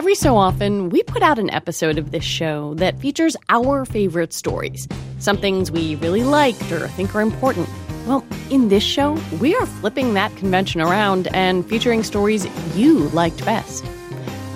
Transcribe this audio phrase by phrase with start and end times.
[0.00, 4.32] Every so often, we put out an episode of this show that features our favorite
[4.32, 4.88] stories,
[5.18, 7.68] some things we really liked or think are important.
[8.06, 13.44] Well, in this show, we are flipping that convention around and featuring stories you liked
[13.44, 13.84] best.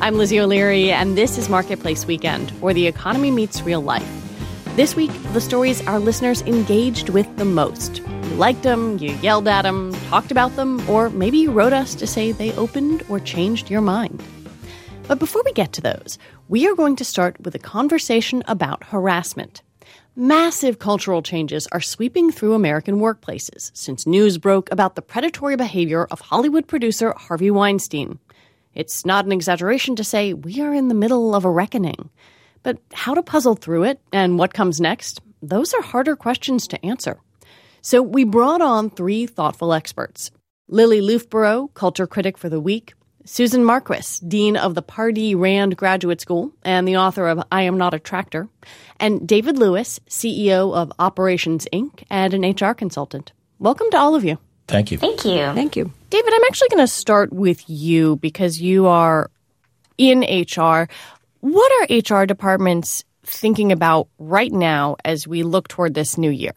[0.01, 4.09] I'm Lizzie O'Leary, and this is Marketplace Weekend, where the economy meets real life.
[4.77, 7.99] This week, the stories our listeners engaged with the most.
[7.99, 11.95] You liked them, you yelled at them, talked about them, or maybe you wrote us
[11.97, 14.23] to say they opened or changed your mind.
[15.07, 16.19] But before we get to those,
[16.49, 19.61] we are going to start with a conversation about harassment.
[20.17, 26.07] Massive cultural changes are sweeping through American workplaces since news broke about the predatory behavior
[26.11, 28.19] of Hollywood producer Harvey Weinstein.
[28.75, 32.09] It's not an exaggeration to say we are in the middle of a reckoning.
[32.63, 36.85] But how to puzzle through it and what comes next, those are harder questions to
[36.85, 37.21] answer.
[37.83, 40.31] So we brought on three thoughtful experts
[40.67, 42.95] Lily Loofbourow, culture critic for The Week,
[43.27, 47.79] Susan Marquis, Dean of the Pardee Rand Graduate School and the author of I Am
[47.79, 48.49] Not a Tractor,
[49.01, 52.05] and David Lewis, CEO of Operations Inc.
[52.11, 53.33] and an HR consultant.
[53.59, 54.37] Welcome to all of you.
[54.69, 54.99] Thank you.
[54.99, 55.53] Thank you.
[55.55, 55.91] Thank you.
[56.11, 59.31] David, I'm actually going to start with you because you are
[59.97, 60.87] in HR.
[61.41, 66.53] What are HR departments thinking about right now as we look toward this new year?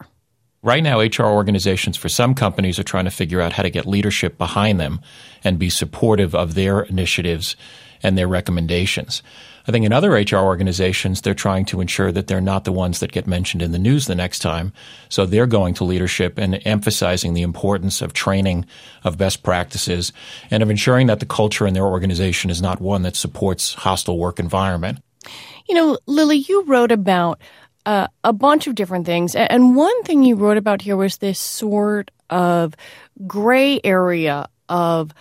[0.68, 3.86] Right now, HR organizations for some companies are trying to figure out how to get
[3.86, 5.00] leadership behind them
[5.42, 7.56] and be supportive of their initiatives
[8.02, 9.22] and their recommendations.
[9.66, 13.00] I think in other HR organizations, they're trying to ensure that they're not the ones
[13.00, 14.74] that get mentioned in the news the next time.
[15.08, 18.66] So they're going to leadership and emphasizing the importance of training,
[19.04, 20.12] of best practices,
[20.50, 24.18] and of ensuring that the culture in their organization is not one that supports hostile
[24.18, 24.98] work environment.
[25.66, 27.40] You know, Lily, you wrote about
[27.88, 29.34] uh, a bunch of different things.
[29.34, 32.74] And one thing you wrote about here was this sort of
[33.26, 35.14] gray area of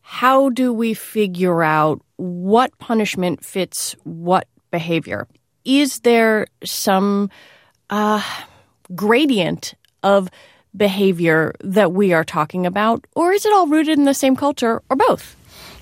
[0.00, 5.28] how do we figure out what punishment fits what behavior?
[5.64, 7.30] Is there some
[7.88, 8.22] uh,
[8.96, 10.28] gradient of
[10.76, 14.82] behavior that we are talking about, or is it all rooted in the same culture,
[14.90, 15.36] or both?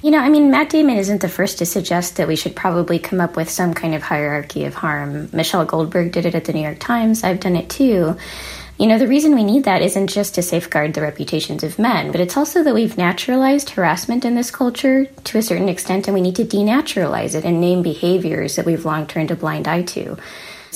[0.06, 3.00] You know, I mean, Matt Damon isn't the first to suggest that we should probably
[3.00, 5.28] come up with some kind of hierarchy of harm.
[5.32, 7.24] Michelle Goldberg did it at the New York Times.
[7.24, 8.16] I've done it too.
[8.78, 12.12] You know, the reason we need that isn't just to safeguard the reputations of men,
[12.12, 16.14] but it's also that we've naturalized harassment in this culture to a certain extent, and
[16.14, 19.82] we need to denaturalize it and name behaviors that we've long turned a blind eye
[19.82, 20.16] to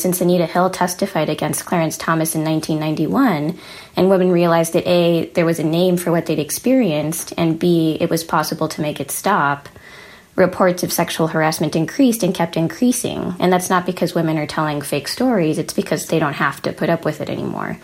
[0.01, 3.59] since Anita Hill testified against Clarence Thomas in 1991,
[3.97, 7.97] and women realized that A, there was a name for what they'd experienced, and B,
[8.01, 9.69] it was possible to make it stop,
[10.37, 13.35] reports of sexual harassment increased and kept increasing.
[13.39, 16.73] And that's not because women are telling fake stories, it's because they don't have to
[16.73, 17.79] put up with it anymore.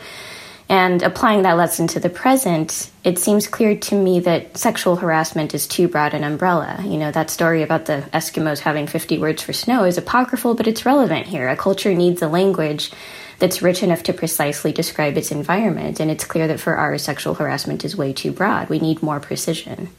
[0.68, 5.54] And applying that lesson to the present, it seems clear to me that sexual harassment
[5.54, 6.80] is too broad an umbrella.
[6.82, 10.66] You know, that story about the Eskimos having 50 words for snow is apocryphal, but
[10.66, 11.48] it's relevant here.
[11.48, 12.90] A culture needs a language
[13.38, 16.00] that's rich enough to precisely describe its environment.
[16.00, 18.68] And it's clear that for ours, sexual harassment is way too broad.
[18.68, 19.90] We need more precision.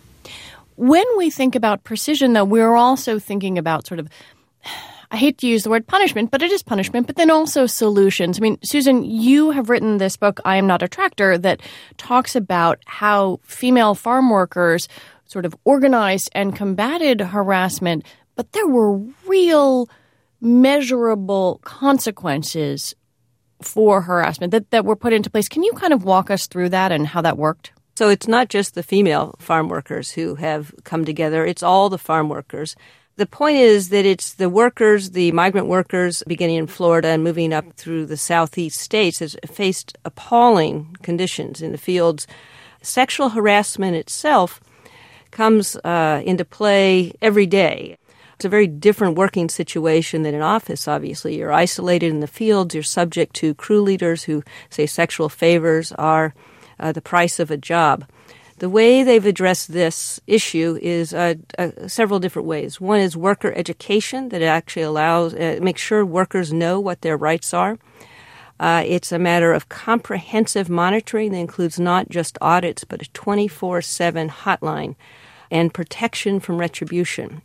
[0.75, 4.09] When we think about precision, though, we're also thinking about sort of
[5.09, 8.38] I hate to use the word punishment, but it is punishment, but then also solutions.
[8.38, 11.62] I mean, Susan, you have written this book, I Am Not a Tractor, that
[11.97, 14.88] talks about how female farm workers
[15.25, 18.03] sort of organized and combated harassment,
[18.35, 18.97] but there were
[19.28, 19.90] real
[20.41, 22.94] measurable consequences
[23.62, 25.47] for harassment that, that were put into place.
[25.47, 27.72] Can you kind of walk us through that and how that worked?
[27.97, 31.97] So it's not just the female farm workers who have come together, it's all the
[31.97, 32.75] farm workers.
[33.17, 37.51] The point is that it's the workers, the migrant workers, beginning in Florida and moving
[37.51, 42.28] up through the southeast states, has faced appalling conditions in the fields.
[42.83, 44.61] Sexual harassment itself
[45.31, 47.97] comes uh, into play every day.
[48.35, 51.39] It's a very different working situation than in office, obviously.
[51.39, 56.35] You're isolated in the fields, you're subject to crew leaders who say sexual favors are
[56.79, 58.05] uh, the price of a job.
[58.59, 62.82] The way they've addressed this issue is uh, uh, several different ways.
[62.82, 67.53] One is worker education that actually allows, uh, makes sure workers know what their rights
[67.53, 67.78] are.
[68.59, 73.84] Uh, it's a matter of comprehensive monitoring that includes not just audits, but a 24
[73.84, 74.96] 7 hotline
[75.52, 77.43] and protection from retribution.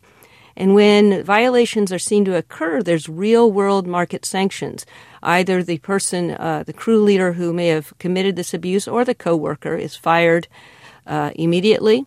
[0.56, 4.86] And when violations are seen to occur, there's real world market sanctions.
[5.22, 9.14] Either the person, uh, the crew leader who may have committed this abuse, or the
[9.14, 10.48] coworker is fired
[11.06, 12.06] uh, immediately,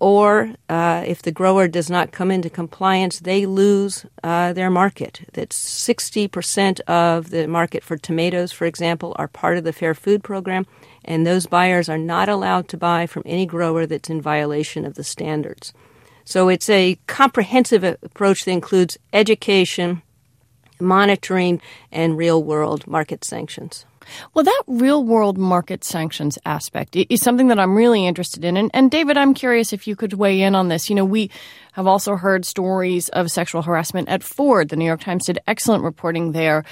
[0.00, 5.28] or uh, if the grower does not come into compliance, they lose uh, their market.
[5.32, 10.22] That's 60% of the market for tomatoes, for example, are part of the Fair Food
[10.22, 10.66] Program,
[11.04, 14.94] and those buyers are not allowed to buy from any grower that's in violation of
[14.94, 15.72] the standards.
[16.24, 20.02] So it's a comprehensive approach that includes education,
[20.78, 21.60] monitoring,
[21.90, 23.86] and real world market sanctions.
[24.34, 28.56] Well, that real world market sanctions aspect is something that I'm really interested in.
[28.56, 30.88] And, and, David, I'm curious if you could weigh in on this.
[30.88, 31.30] You know, we
[31.72, 34.68] have also heard stories of sexual harassment at Ford.
[34.68, 36.64] The New York Times did excellent reporting there.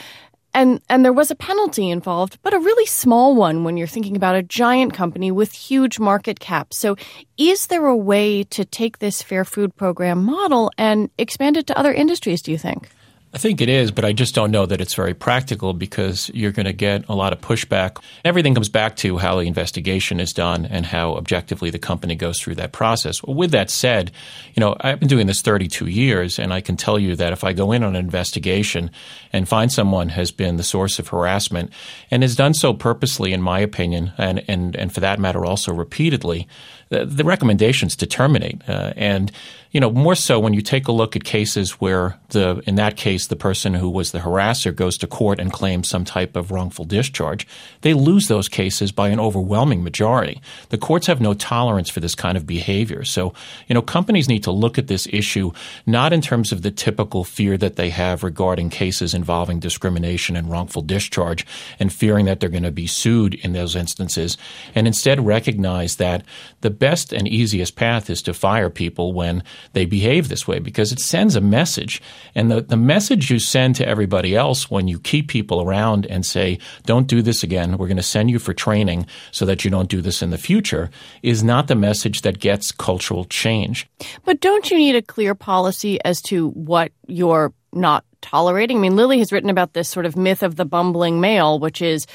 [0.55, 4.17] And, and there was a penalty involved, but a really small one when you're thinking
[4.17, 6.79] about a giant company with huge market caps.
[6.79, 6.97] So,
[7.37, 11.79] is there a way to take this fair food program model and expand it to
[11.79, 12.89] other industries, do you think?
[13.34, 16.52] I think it is, but I just don't know that it's very practical because you're
[16.52, 18.02] going to get a lot of pushback.
[18.25, 22.40] Everything comes back to how the investigation is done and how objectively the company goes
[22.40, 23.23] through that process.
[23.23, 24.11] With that said,
[24.55, 27.44] you know, I've been doing this 32 years, and I can tell you that if
[27.44, 28.90] I go in on an investigation
[29.34, 31.72] and find someone has been the source of harassment
[32.11, 35.75] and has done so purposely, in my opinion, and, and, and for that matter also
[35.75, 36.49] repeatedly,
[36.88, 38.67] the, the recommendations to terminate.
[38.69, 39.32] Uh, and
[39.71, 42.97] you know, more so when you take a look at cases where the in that
[42.97, 46.51] case the person who was the harasser goes to court and claims some type of
[46.51, 47.47] wrongful discharge,
[47.83, 50.41] they lose those cases by an overwhelming majority.
[50.71, 53.05] The courts have no tolerance for this kind of behavior.
[53.05, 53.35] So,
[53.67, 55.53] you know, companies need to look at this issue
[55.87, 60.51] not in terms of the typical fear that they have regarding cases involving discrimination and
[60.51, 61.47] wrongful discharge
[61.79, 64.37] and fearing that they're going to be sued in those instances,
[64.75, 66.25] and instead recognize that
[66.61, 69.43] the best and easiest path is to fire people when
[69.73, 72.03] they behave this way because it sends a message.
[72.35, 76.25] And the, the message you send to everybody else when you keep people around and
[76.25, 79.71] say, don't do this again, we're going to send you for training so that you
[79.71, 80.91] don't do this in the future,
[81.23, 83.89] is not the message that gets cultural change.
[84.25, 88.79] But don't you need a clear policy as to what you're not tolerating?
[88.79, 91.83] I mean, Lily has written about this sort of myth of the bumbling male, which
[91.83, 92.07] is,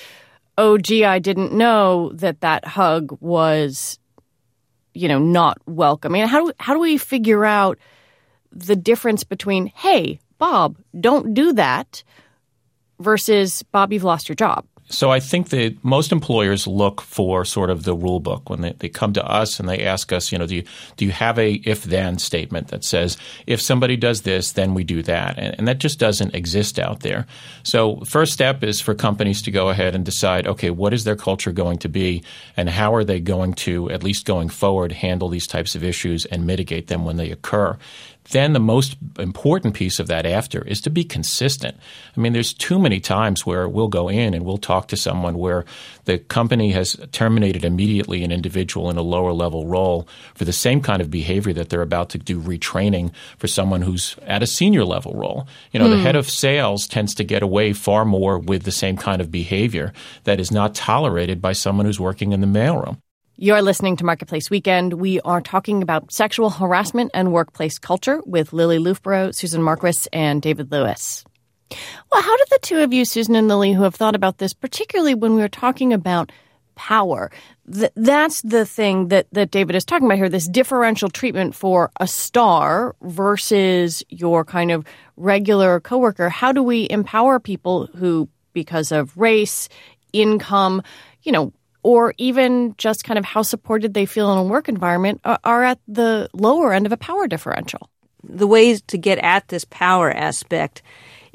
[0.57, 3.97] oh, gee, I didn't know that that hug was
[4.93, 5.57] you know, not
[6.09, 7.77] mean, how do, how do we figure out
[8.51, 12.03] the difference between, hey, Bob, don't do that,
[12.99, 14.65] versus Bob, you've lost your job?
[14.91, 18.73] So I think that most employers look for sort of the rule book when they,
[18.73, 20.63] they come to us and they ask us, you know, do you,
[20.97, 23.17] do you have a if then statement that says
[23.47, 26.99] if somebody does this, then we do that, and, and that just doesn't exist out
[26.99, 27.25] there.
[27.63, 31.15] So first step is for companies to go ahead and decide, okay, what is their
[31.15, 32.23] culture going to be,
[32.57, 36.25] and how are they going to at least going forward handle these types of issues
[36.25, 37.77] and mitigate them when they occur.
[38.29, 41.75] Then the most important piece of that after is to be consistent.
[42.15, 45.37] I mean, there's too many times where we'll go in and we'll talk to someone
[45.37, 45.65] where
[46.05, 50.81] the company has terminated immediately an individual in a lower level role for the same
[50.81, 54.85] kind of behavior that they're about to do retraining for someone who's at a senior
[54.85, 55.47] level role.
[55.71, 55.91] You know, mm.
[55.91, 56.03] the hmm.
[56.03, 59.93] head of sales tends to get away far more with the same kind of behavior
[60.23, 62.99] that is not tolerated by someone who's working in the mailroom.
[63.43, 64.93] You're listening to Marketplace Weekend.
[64.93, 70.43] We are talking about sexual harassment and workplace culture with Lily Loofbourow, Susan Marquis, and
[70.43, 71.25] David Lewis.
[72.11, 74.53] Well, how did the two of you, Susan and Lily, who have thought about this,
[74.53, 76.31] particularly when we were talking about
[76.75, 77.31] power,
[77.73, 81.89] th- that's the thing that, that David is talking about here this differential treatment for
[81.99, 84.85] a star versus your kind of
[85.17, 86.29] regular coworker.
[86.29, 89.67] How do we empower people who, because of race,
[90.13, 90.83] income,
[91.23, 91.51] you know,
[91.83, 95.63] or even just kind of how supported they feel in a work environment uh, are
[95.63, 97.89] at the lower end of a power differential.
[98.23, 100.81] The ways to get at this power aspect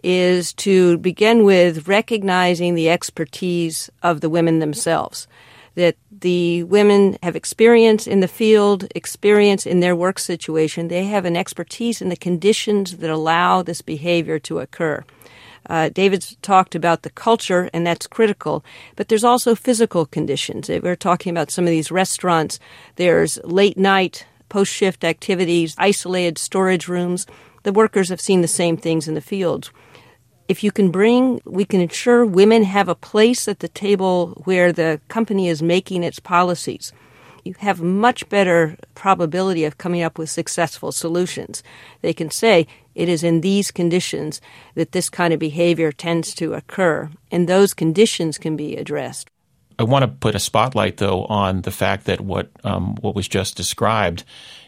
[0.02, 5.26] is to begin with recognizing the expertise of the women themselves.
[5.74, 10.88] That the women have experience in the field, experience in their work situation.
[10.88, 15.04] They have an expertise in the conditions that allow this behavior to occur.
[15.68, 20.68] Uh, David's talked about the culture, and that's critical, but there's also physical conditions.
[20.68, 22.58] We're talking about some of these restaurants.
[22.96, 27.26] There's late night, post shift activities, isolated storage rooms.
[27.64, 29.70] The workers have seen the same things in the fields.
[30.48, 34.72] If you can bring, we can ensure women have a place at the table where
[34.72, 36.92] the company is making its policies
[37.46, 41.62] you have much better probability of coming up with successful solutions.
[42.02, 44.40] They can say, it is in these conditions
[44.74, 49.30] that this kind of behavior tends to occur, and those conditions can be addressed.
[49.78, 53.28] I want to put a spotlight, though, on the fact that what um, what was
[53.28, 54.24] just described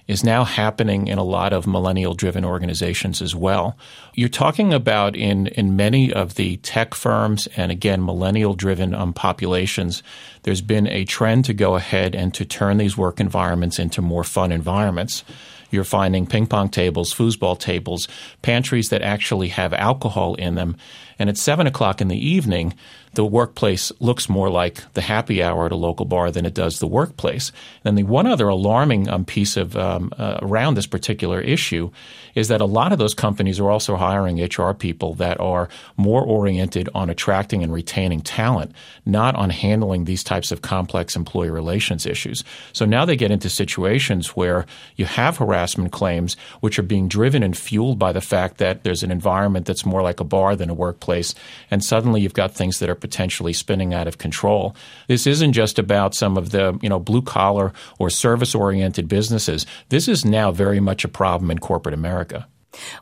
[0.08, 3.76] is now happening in a lot of millennial driven organizations as well.
[4.14, 9.12] You're talking about in, in many of the tech firms and again, millennial driven um,
[9.12, 10.02] populations,
[10.42, 14.24] there's been a trend to go ahead and to turn these work environments into more
[14.24, 15.24] fun environments.
[15.70, 18.08] You're finding ping pong tables, foosball tables,
[18.40, 20.76] pantries that actually have alcohol in them.
[21.18, 22.74] And at seven o'clock in the evening,
[23.14, 26.78] the workplace looks more like the happy hour at a local bar than it does
[26.78, 27.52] the workplace.
[27.84, 31.90] And the one other alarming um, piece of uh, um, uh, around this particular issue
[32.34, 36.22] is that a lot of those companies are also hiring HR people that are more
[36.22, 38.72] oriented on attracting and retaining talent,
[39.04, 42.44] not on handling these types of complex employee relations issues.
[42.72, 47.42] So now they get into situations where you have harassment claims which are being driven
[47.42, 50.70] and fueled by the fact that there's an environment that's more like a bar than
[50.70, 51.34] a workplace,
[51.70, 54.76] and suddenly you've got things that are potentially spinning out of control.
[55.08, 59.66] This isn't just about some of the you know blue collar or service oriented businesses.
[59.90, 62.46] This is now very much a problem in corporate America.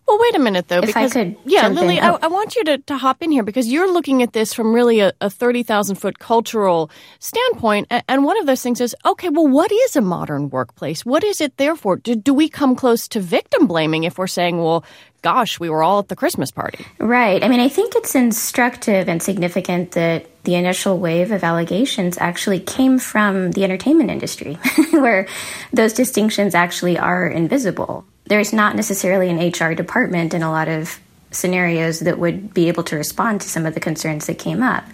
[0.06, 2.00] Well, wait a minute, though, If I because could yeah, Lily.
[2.00, 2.11] I.
[2.11, 5.00] I want you to, to hop in here because you're looking at this from really
[5.00, 9.28] a, a thirty thousand foot cultural standpoint, and, one of those things is okay.
[9.28, 11.04] Well, what is a modern workplace?
[11.04, 11.97] What is it there for?
[11.97, 14.85] Do, do we come close to victim blaming if we're saying, well,
[15.23, 16.87] gosh, we were all at the Christmas party?
[16.99, 17.42] Right.
[17.42, 22.61] I mean, I think it's instructive and significant that the initial wave of allegations actually
[22.61, 24.54] came from the entertainment industry,
[24.90, 25.26] where
[25.73, 28.04] those distinctions actually are invisible.
[28.26, 30.99] There's not necessarily an HR department in a lot of
[31.30, 34.85] scenarios that would be able to respond to some of the concerns that came up.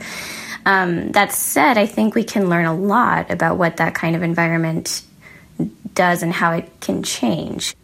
[0.64, 4.22] Um, that said, I think we can learn a lot about what that kind of
[4.22, 5.02] environment
[5.94, 7.74] does and how it can change.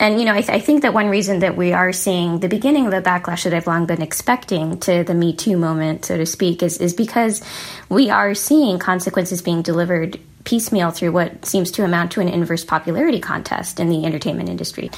[0.00, 2.48] And, you know, I, th- I think that one reason that we are seeing the
[2.48, 6.16] beginning of the backlash that I've long been expecting to the Me Too moment, so
[6.16, 7.42] to speak, is, is because
[7.88, 12.64] we are seeing consequences being delivered piecemeal through what seems to amount to an inverse
[12.64, 14.90] popularity contest in the entertainment industry.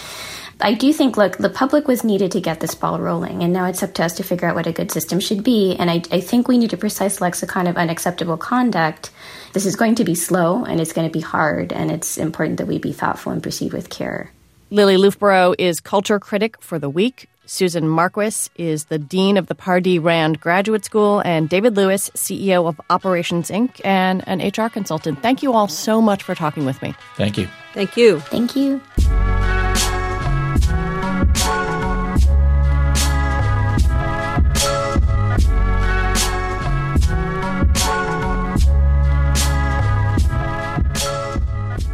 [0.61, 3.67] I do think, look, the public was needed to get this ball rolling, and now
[3.67, 5.77] it's up to us to figure out what a good system should be.
[5.79, 9.11] And I, I think we need a precise lexicon of unacceptable conduct.
[9.53, 12.57] This is going to be slow and it's going to be hard, and it's important
[12.57, 14.33] that we be thoughtful and proceed with care.
[14.71, 17.29] Lily Loofbourow is culture critic for The Week.
[17.47, 22.67] Susan Marquis is the dean of the Pardee Rand Graduate School, and David Lewis, CEO
[22.67, 25.23] of Operations Inc., and an HR consultant.
[25.23, 26.95] Thank you all so much for talking with me.
[27.17, 27.49] Thank you.
[27.73, 28.21] Thank you.
[28.21, 28.81] Thank you.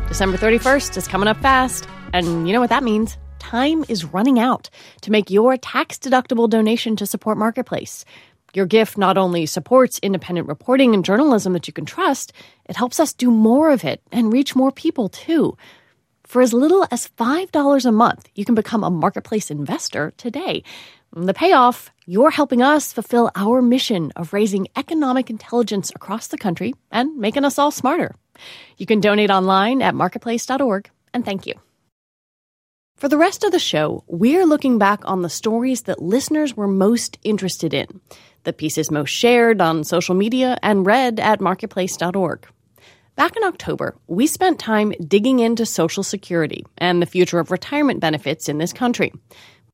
[0.08, 3.16] December 31st is coming up fast, and you know what that means?
[3.52, 4.70] Time is running out
[5.02, 8.06] to make your tax deductible donation to support Marketplace.
[8.54, 12.32] Your gift not only supports independent reporting and journalism that you can trust,
[12.64, 15.54] it helps us do more of it and reach more people too.
[16.24, 20.62] For as little as $5 a month, you can become a Marketplace investor today.
[21.14, 26.72] The payoff, you're helping us fulfill our mission of raising economic intelligence across the country
[26.90, 28.14] and making us all smarter.
[28.78, 31.60] You can donate online at marketplace.org, and thank you.
[33.02, 36.68] For the rest of the show, we're looking back on the stories that listeners were
[36.68, 38.00] most interested in,
[38.44, 42.46] the pieces most shared on social media and read at marketplace.org.
[43.16, 47.98] Back in October, we spent time digging into Social Security and the future of retirement
[47.98, 49.12] benefits in this country.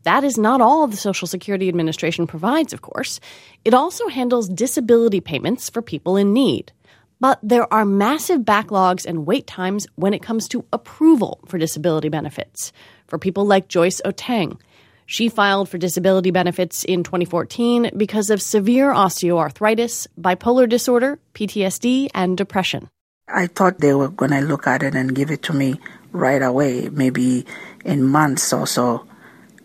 [0.05, 3.21] That is not all the Social Security Administration provides, of course.
[3.63, 6.73] It also handles disability payments for people in need.
[7.21, 12.09] But there are massive backlogs and wait times when it comes to approval for disability
[12.09, 12.73] benefits
[13.07, 14.59] for people like Joyce Oteng.
[15.07, 22.37] She filed for disability benefits in 2014 because of severe osteoarthritis, bipolar disorder, PTSD, and
[22.37, 22.89] depression.
[23.27, 25.81] I thought they were going to look at it and give it to me
[26.13, 27.47] right away, maybe
[27.85, 29.07] in months or so,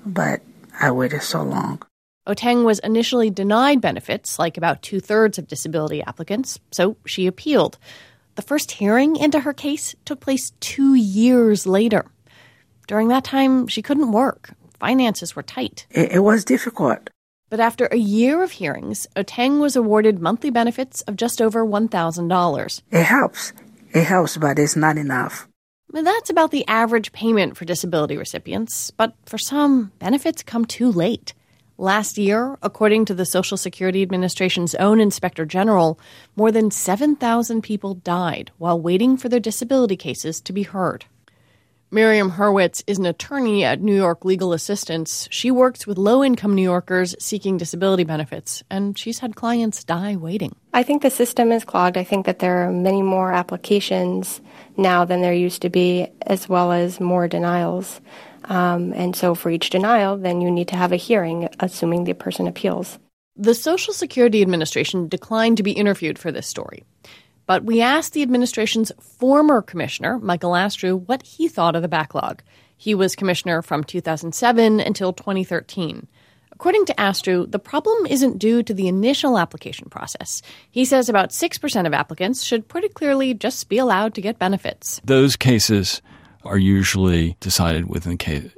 [0.06, 0.42] but
[0.80, 1.82] I waited so long.
[2.26, 7.78] Oteng was initially denied benefits, like about two thirds of disability applicants, so she appealed.
[8.36, 12.06] The first hearing into her case took place two years later.
[12.88, 14.52] During that time, she couldn't work.
[14.80, 15.86] Finances were tight.
[15.92, 17.10] It, it was difficult.
[17.50, 22.82] But after a year of hearings, Oteng was awarded monthly benefits of just over $1,000.
[22.92, 23.54] It helps.
[23.94, 25.48] It helps, but it's not enough.
[25.92, 31.34] That's about the average payment for disability recipients, but for some, benefits come too late.
[31.78, 36.00] Last year, according to the Social Security Administration's own Inspector General,
[36.36, 41.06] more than 7,000 people died while waiting for their disability cases to be heard.
[41.90, 45.28] Miriam Hurwitz is an attorney at New York Legal Assistance.
[45.30, 50.16] She works with low income New Yorkers seeking disability benefits, and she's had clients die
[50.16, 50.56] waiting.
[50.74, 51.98] I think the system is clogged.
[51.98, 54.42] I think that there are many more applications
[54.76, 58.02] now than there used to be, as well as more denials.
[58.46, 62.14] Um, and so for each denial, then you need to have a hearing, assuming the
[62.14, 63.00] person appeals.
[63.36, 66.84] The Social Security Administration declined to be interviewed for this story.
[67.46, 72.42] But we asked the administration's former commissioner, Michael Astrue, what he thought of the backlog.
[72.78, 76.08] He was commissioner from 2007 until 2013.
[76.52, 80.42] According to Astrue, the problem isn't due to the initial application process.
[80.70, 85.02] He says about 6% of applicants should pretty clearly just be allowed to get benefits.
[85.04, 86.02] those cases
[86.44, 88.18] are usually decided within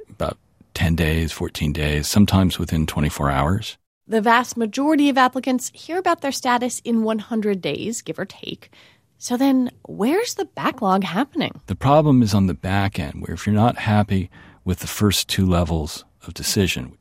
[0.10, 0.38] about
[0.74, 3.78] 10 days, 14 days, sometimes within 24 hours.
[4.08, 8.72] The vast majority of applicants hear about their status in 100 days, give or take.
[9.18, 11.62] So then, where's the backlog happening?
[11.68, 14.30] The problem is on the back end, where if you're not happy
[14.64, 16.98] with the first two levels of decision,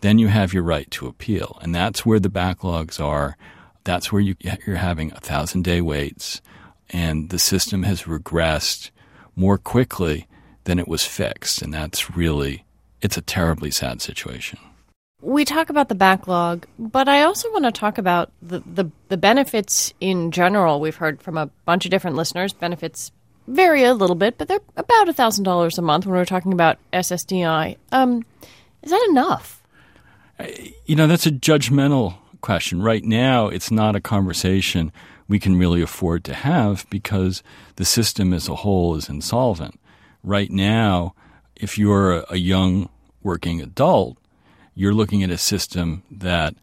[0.00, 1.58] then you have your right to appeal.
[1.62, 3.36] And that's where the backlogs are.
[3.84, 4.34] That's where you,
[4.66, 6.40] you're having a thousand day waits,
[6.90, 8.90] and the system has regressed
[9.38, 10.26] more quickly
[10.64, 11.62] than it was fixed.
[11.62, 12.64] And that's really,
[13.00, 14.58] it's a terribly sad situation.
[15.22, 19.16] We talk about the backlog, but I also want to talk about the, the, the
[19.16, 20.80] benefits in general.
[20.80, 22.52] We've heard from a bunch of different listeners.
[22.52, 23.10] Benefits
[23.48, 27.76] vary a little bit, but they're about $1,000 a month when we're talking about SSDI.
[27.90, 28.24] Um,
[28.82, 29.62] is that enough?
[30.86, 32.82] You know, that's a judgmental question.
[32.82, 34.92] Right now, it's not a conversation
[35.28, 37.42] we can really afford to have because
[37.76, 39.78] the system as a whole is insolvent.
[40.24, 41.14] Right now,
[41.54, 42.88] if you're a young
[43.22, 44.16] working adult,
[44.74, 46.54] you're looking at a system that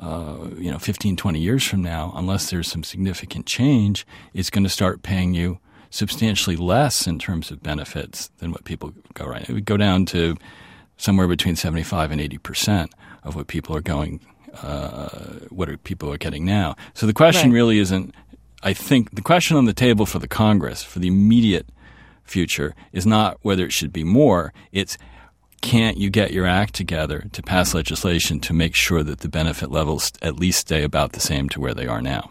[0.00, 4.64] uh, you know 15 20 years from now unless there's some significant change it's going
[4.64, 9.48] to start paying you substantially less in terms of benefits than what people go right
[9.48, 10.36] it would go down to
[10.96, 14.20] somewhere between 75 and 80 percent of what people are going
[14.62, 15.08] uh,
[15.50, 17.56] what are people are getting now so the question Right.
[17.56, 18.14] really isn't
[18.62, 21.66] i think the question on the table for the congress for the immediate
[22.24, 24.96] future is not whether it should be more it's
[25.60, 29.70] can't you get your act together to pass legislation to make sure that the benefit
[29.70, 32.28] levels at least stay about the same to where they are now?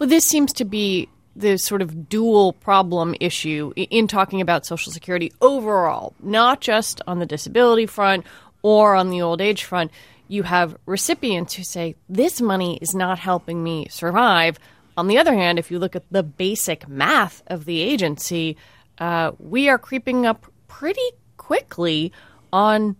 [0.00, 4.90] Well, this seems to be the sort of dual problem issue in talking about Social
[4.90, 8.26] Security overall, not just on the disability front
[8.62, 9.92] or on the old age front.
[10.28, 14.58] You have recipients who say, This money is not helping me survive.
[14.96, 18.56] On the other hand, if you look at the basic math of the agency,
[18.98, 21.02] uh, we are creeping up pretty
[21.36, 22.12] quickly
[22.52, 22.96] on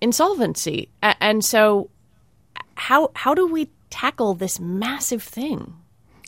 [0.00, 0.88] insolvency.
[1.02, 1.90] A- and so,
[2.76, 5.74] how, how do we tackle this massive thing?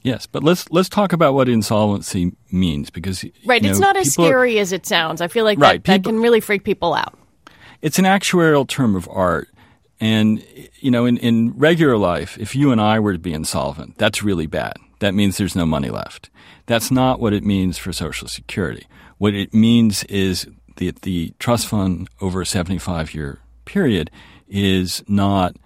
[0.03, 3.63] Yes, but let's let's talk about what insolvency means because Right.
[3.63, 5.23] you it's not as people are- scary as it sounds.
[5.23, 7.19] I feel like Right, that, that can really freak people out.
[7.81, 9.49] it's an actuarial term of art.
[10.05, 10.45] And,
[10.81, 14.23] you know, in, in regular life, if you and I were to be insolvent, that's
[14.23, 14.75] really bad.
[14.99, 16.29] That means there's no money left.
[16.67, 18.87] That's not what it means for Social Security.
[19.17, 24.11] What it means is that the trust fund over a 75 year period
[24.47, 25.57] is not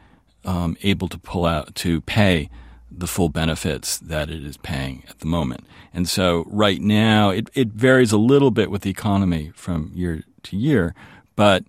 [0.44, 2.48] um, able to pull out to pay
[2.92, 5.66] the full benefits that it is paying at the moment.
[5.92, 10.22] And so right now it, it varies a little bit with the economy from year
[10.44, 10.94] to year,
[11.34, 11.64] but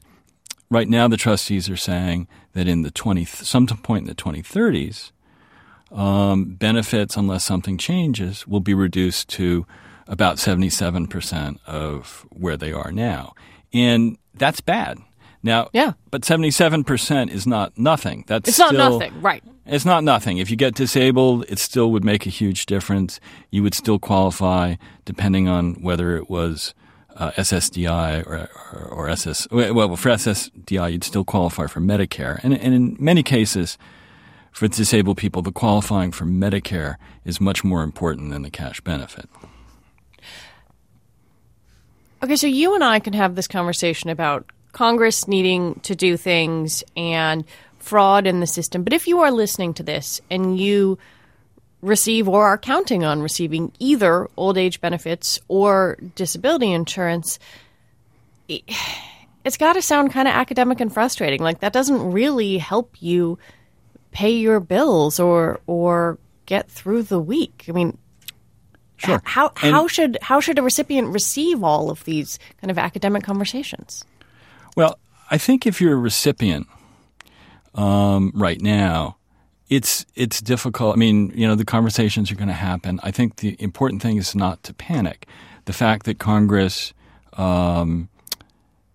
[0.70, 5.12] right now the trustees are saying that in the 20 some point in the 2030s
[5.92, 9.66] um, benefits unless something changes will be reduced to
[10.08, 13.34] about 77% of where they are now
[13.74, 14.98] and that's bad
[15.44, 15.94] now Yeah.
[16.12, 19.44] but 77% is not nothing that's It's not nothing, right?
[19.66, 20.40] it's not nothing.
[20.40, 23.20] If you get disabled, it still would make a huge difference.
[23.52, 26.74] You would still qualify, depending on whether it was
[27.20, 29.48] uh, SSDI or, or, or SS.
[29.52, 32.40] Well, for SSDI, you'd still qualify for Medicare.
[32.44, 33.78] And, and in many cases,
[34.52, 39.30] for disabled people, the qualifying for Medicare is much more important than the cash benefit.
[42.24, 46.84] Okay, so you and I can have this conversation about Congress needing to do things
[46.96, 47.44] and
[47.80, 48.84] fraud in the system.
[48.84, 50.98] But if you are listening to this and you
[51.82, 57.40] receive or are counting on receiving either old age benefits or disability insurance,
[58.48, 58.64] it-
[59.46, 61.42] it's got to sound kind of academic and frustrating.
[61.42, 63.40] Like that doesn't really help you
[64.12, 67.66] pay your bills or or get through the week.
[67.70, 67.98] I mean,
[68.98, 69.22] Sure.
[69.24, 73.24] how And- how should how should a recipient receive all of these kind of academic
[73.24, 74.04] conversations?
[74.76, 75.00] Well,
[75.32, 76.68] I think if you're a recipient
[77.76, 79.16] um, right now,
[79.70, 80.96] it's it's difficult.
[80.96, 83.00] I mean, you know, the conversations are going to happen.
[83.04, 85.28] I think the important thing is not to panic.
[85.66, 86.94] The fact that Congress
[87.34, 88.10] um,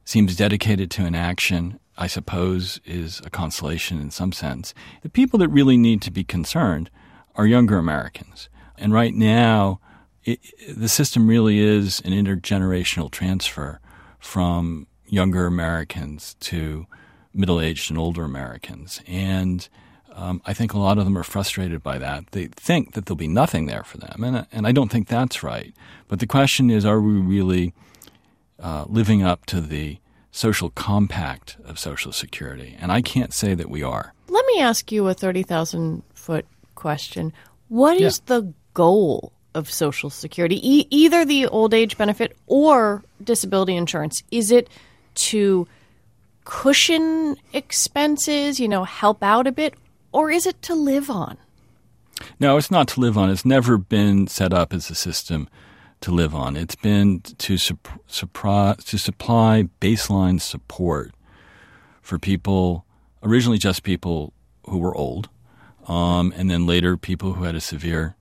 [0.05, 4.75] seems dedicated to an action, I suppose, is a consolation in some sense.
[5.03, 6.91] The people that really need to be concerned
[7.37, 9.81] are younger Americans, and right now,
[10.25, 10.41] it,
[10.77, 13.81] the system really is an intergenerational transfer
[14.19, 16.87] from younger Americans to
[17.33, 19.01] middle aged and older Americans.
[19.07, 19.69] And
[20.15, 22.31] um, I think a lot of them are frustrated by that.
[22.31, 24.23] They think that there'll be nothing there for them.
[24.23, 25.75] And, and I don't think that's right.
[26.09, 27.75] But the question is are we really
[28.61, 29.99] uh, living up to the
[30.31, 32.77] social compact of Social Security?
[32.81, 34.13] And I can't say that we are.
[34.29, 37.33] Let me ask you a thirty thousand foot question.
[37.69, 43.77] What is the goal of Social Security, e- either the old age benefit or disability
[43.77, 44.23] insurance?
[44.31, 44.69] Is it
[45.15, 45.67] to
[46.45, 49.75] cushion expenses, you know, help out a bit,
[50.15, 51.37] or is it to live on?
[52.39, 53.31] No, it's not to live on.
[53.31, 55.49] It's never been set up as a system
[56.03, 56.57] to live on.
[56.57, 57.59] It's been to, to
[58.07, 58.75] supply
[59.81, 61.13] baseline support
[62.01, 62.87] for people,
[63.25, 64.33] originally just people
[64.69, 65.29] who were old,
[65.89, 68.15] um, and then later people who had a severe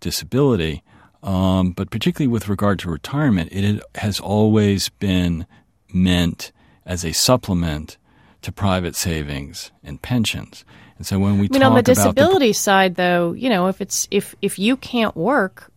[0.00, 0.82] disability.
[1.22, 5.46] Um, but particularly with regard to retirement, it has always been
[5.92, 6.52] meant
[6.84, 7.96] as a supplement
[8.42, 10.64] to private savings and pensions.
[10.96, 13.80] And so when we I mean, on the disability the, side, though, you know, if
[13.80, 15.70] it's if if you can't work,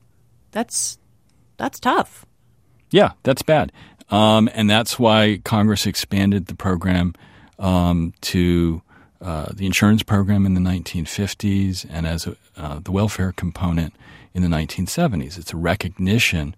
[0.52, 0.97] that's
[1.58, 2.26] that's tough.
[2.91, 3.71] Yeah, that's bad,
[4.10, 7.13] um, and that's why Congress expanded the program
[7.58, 8.82] um, to
[9.21, 13.93] uh, the insurance program in the 1950s and as a, uh, the welfare component
[14.34, 15.38] in the 1970s.
[15.38, 16.56] It's a recognition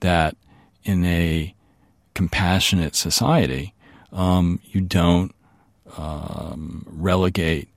[0.00, 0.36] that
[0.82, 1.54] in a
[2.14, 3.74] compassionate society,
[4.12, 5.32] um, you don't
[5.96, 7.68] um, relegate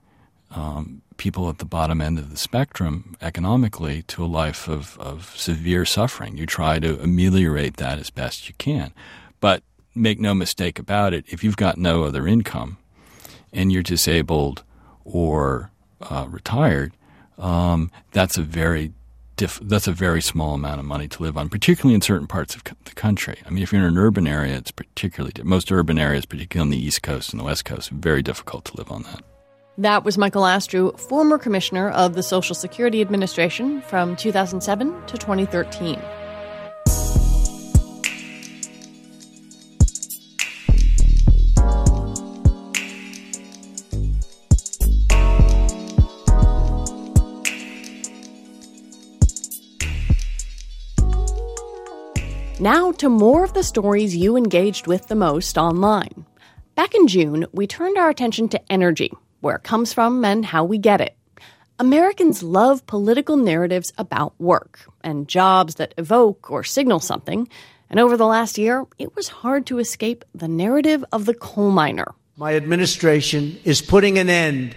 [0.50, 5.32] um, people at the bottom end of the spectrum economically to a life of, of
[5.36, 6.36] severe suffering.
[6.36, 8.92] You try to ameliorate that as best you can.
[9.40, 9.62] But
[9.94, 12.78] make no mistake about it, if you've got no other income,
[13.52, 14.64] and you're disabled
[15.04, 16.92] or uh, retired,
[17.38, 18.92] um, that's a very
[19.36, 22.54] diff- that's a very small amount of money to live on, particularly in certain parts
[22.54, 23.38] of the country.
[23.46, 26.70] I mean, if you're in an urban area, it's particularly most urban areas, particularly on
[26.70, 29.22] the East Coast and the West Coast, very difficult to live on that.
[29.76, 36.00] That was Michael Astrue, former commissioner of the Social Security Administration from 2007 to 2013.
[52.60, 56.24] Now to more of the stories you engaged with the most online.
[56.76, 60.64] Back in June, we turned our attention to energy, where it comes from and how
[60.64, 61.16] we get it.
[61.80, 67.48] Americans love political narratives about work and jobs that evoke or signal something.
[67.90, 71.72] And over the last year, it was hard to escape the narrative of the coal
[71.72, 72.14] miner.
[72.36, 74.76] My administration is putting an end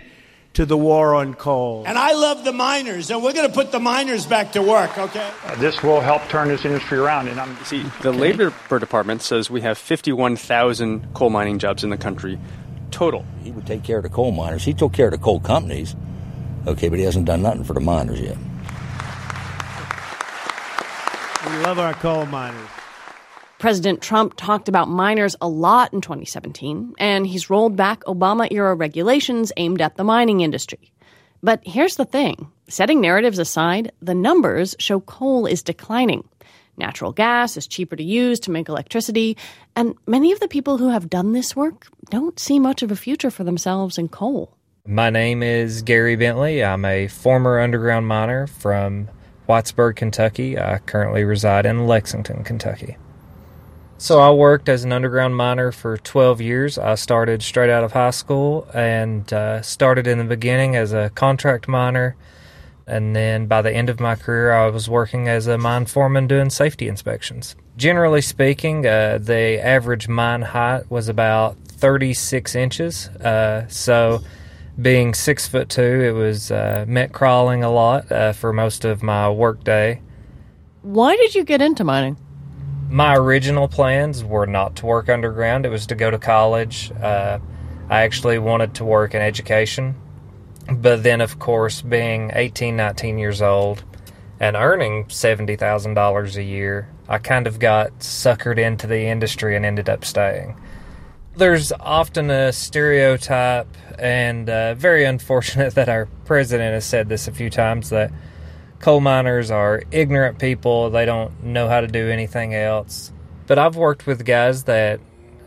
[0.58, 1.84] to the war on coal.
[1.86, 4.98] And I love the miners, and we're going to put the miners back to work,
[4.98, 5.30] okay?
[5.46, 7.28] Uh, this will help turn this industry around.
[7.28, 8.18] And I'm See, the okay.
[8.18, 12.40] Labor Department says we have 51,000 coal mining jobs in the country
[12.90, 13.24] total.
[13.44, 14.64] He would take care of the coal miners.
[14.64, 15.96] He took care of the coal companies,
[16.66, 18.38] okay, but he hasn't done nothing for the miners yet.
[21.46, 22.68] We love our coal miners.
[23.60, 28.76] President Trump talked about miners a lot in 2017, and he's rolled back Obama era
[28.76, 30.92] regulations aimed at the mining industry.
[31.42, 36.28] But here's the thing setting narratives aside, the numbers show coal is declining.
[36.78, 39.36] Natural gas is cheaper to use to make electricity,
[39.76, 42.96] and many of the people who have done this work don't see much of a
[42.96, 44.56] future for themselves in coal.
[44.86, 46.64] My name is Gary Bentley.
[46.64, 49.10] I'm a former underground miner from
[49.50, 50.60] Whitesburg, Kentucky.
[50.60, 52.98] I currently reside in Lexington, Kentucky.
[54.00, 56.78] So I worked as an underground miner for 12 years.
[56.78, 61.10] I started straight out of high school and uh, started in the beginning as a
[61.10, 62.16] contract miner.
[62.86, 66.28] And then by the end of my career, I was working as a mine foreman
[66.28, 67.56] doing safety inspections.
[67.76, 73.08] Generally speaking, uh, the average mine height was about 36 inches.
[73.10, 74.22] Uh, so
[74.80, 79.02] being six foot two, it was uh, meant crawling a lot uh, for most of
[79.02, 80.02] my workday.
[80.84, 82.16] Why did you get into mining?
[82.90, 85.66] My original plans were not to work underground.
[85.66, 86.92] It was to go to college.
[86.92, 87.40] Uh,
[87.90, 89.96] I actually wanted to work in education.
[90.70, 93.84] But then, of course, being 18, 19 years old
[94.40, 99.90] and earning $70,000 a year, I kind of got suckered into the industry and ended
[99.90, 100.60] up staying.
[101.38, 107.32] There's often a stereotype, and uh, very unfortunate that our president has said this a
[107.32, 108.12] few times that
[108.80, 110.90] coal miners are ignorant people.
[110.90, 113.12] They don't know how to do anything else.
[113.48, 115.00] But I've worked with guys that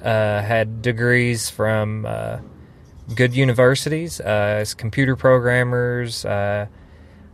[0.02, 2.38] uh, had degrees from uh,
[3.14, 4.24] good universities uh,
[4.60, 6.24] as computer programmers.
[6.24, 6.66] Uh,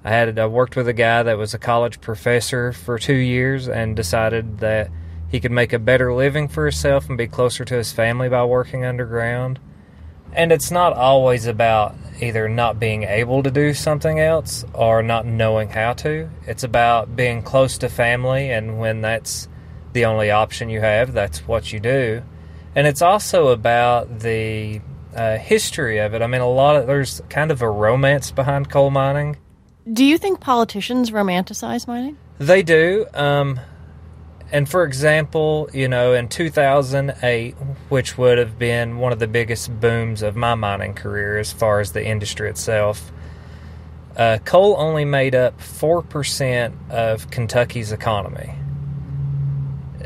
[0.05, 3.69] I had I worked with a guy that was a college professor for two years
[3.69, 4.91] and decided that
[5.29, 8.45] he could make a better living for himself and be closer to his family by
[8.45, 9.59] working underground.
[10.37, 15.27] And it's not always about either not being able to do something else or not
[15.27, 16.31] knowing how to.
[16.47, 19.49] It's about being close to family, and when that's
[19.95, 22.23] the only option you have, that's what you do.
[22.75, 24.83] And it's also about the
[25.15, 26.21] uh, history of it.
[26.21, 29.39] I mean, a lot of there's kind of a romance behind coal mining.
[29.91, 32.19] Do you think politicians romanticize mining?
[32.39, 33.07] They do.
[33.15, 33.59] Um,
[34.53, 37.55] and for example, you know, in 2008,
[37.89, 41.81] which would have been one of the biggest booms of my mining career as far
[41.81, 43.13] as the industry itself,
[44.17, 48.55] uh, coal only made up 4% of Kentucky's economy.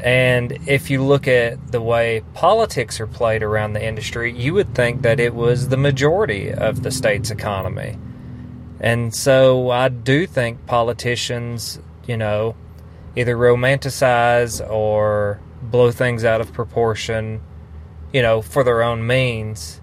[0.02, 4.74] And if you look at the way politics are played around the industry, you would
[4.74, 7.98] think that it was the majority of the state's economy.
[8.80, 12.56] And so I do think politicians, you know,
[13.14, 17.42] either romanticize or blow things out of proportion,
[18.12, 19.80] you know, for their own means.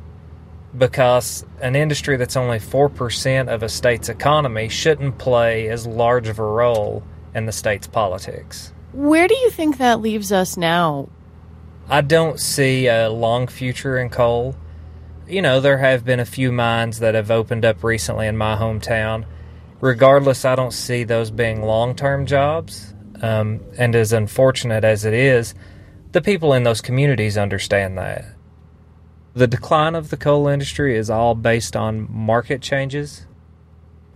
[0.78, 6.40] Because an industry that's only 4% of a state's economy shouldn't play as large of
[6.40, 8.74] a role in the state's politics.
[8.94, 11.10] Where do you think that leaves us now?
[11.90, 14.56] I don't see a long future in coal.
[15.28, 18.56] You know, there have been a few mines that have opened up recently in my
[18.56, 19.26] hometown.
[19.80, 22.94] Regardless, I don't see those being long term jobs.
[23.22, 25.54] Um, and as unfortunate as it is,
[26.18, 28.26] the people in those communities understand that.
[29.36, 33.28] The decline of the coal industry is all based on market changes.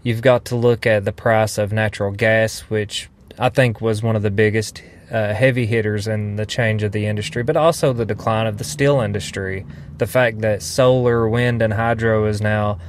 [0.01, 4.15] You've got to look at the price of natural gas, which I think was one
[4.15, 8.03] of the biggest uh, heavy hitters in the change of the industry, but also the
[8.03, 9.63] decline of the steel industry.
[9.99, 12.79] The fact that solar, wind, and hydro is now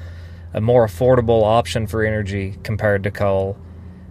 [0.54, 3.58] a more affordable option for energy compared to coal.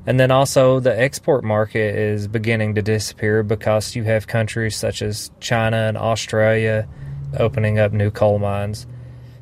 [0.06, 5.02] And then also the export market is beginning to disappear because you have countries such
[5.02, 6.88] as China and Australia
[7.38, 8.88] opening up new coal mines.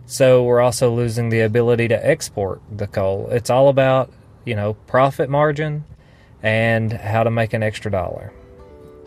[0.05, 3.29] So we're also losing the ability to export the coal.
[3.31, 4.11] It's all about,
[4.43, 5.85] you know, profit margin
[6.43, 8.33] and how to make an extra dollar.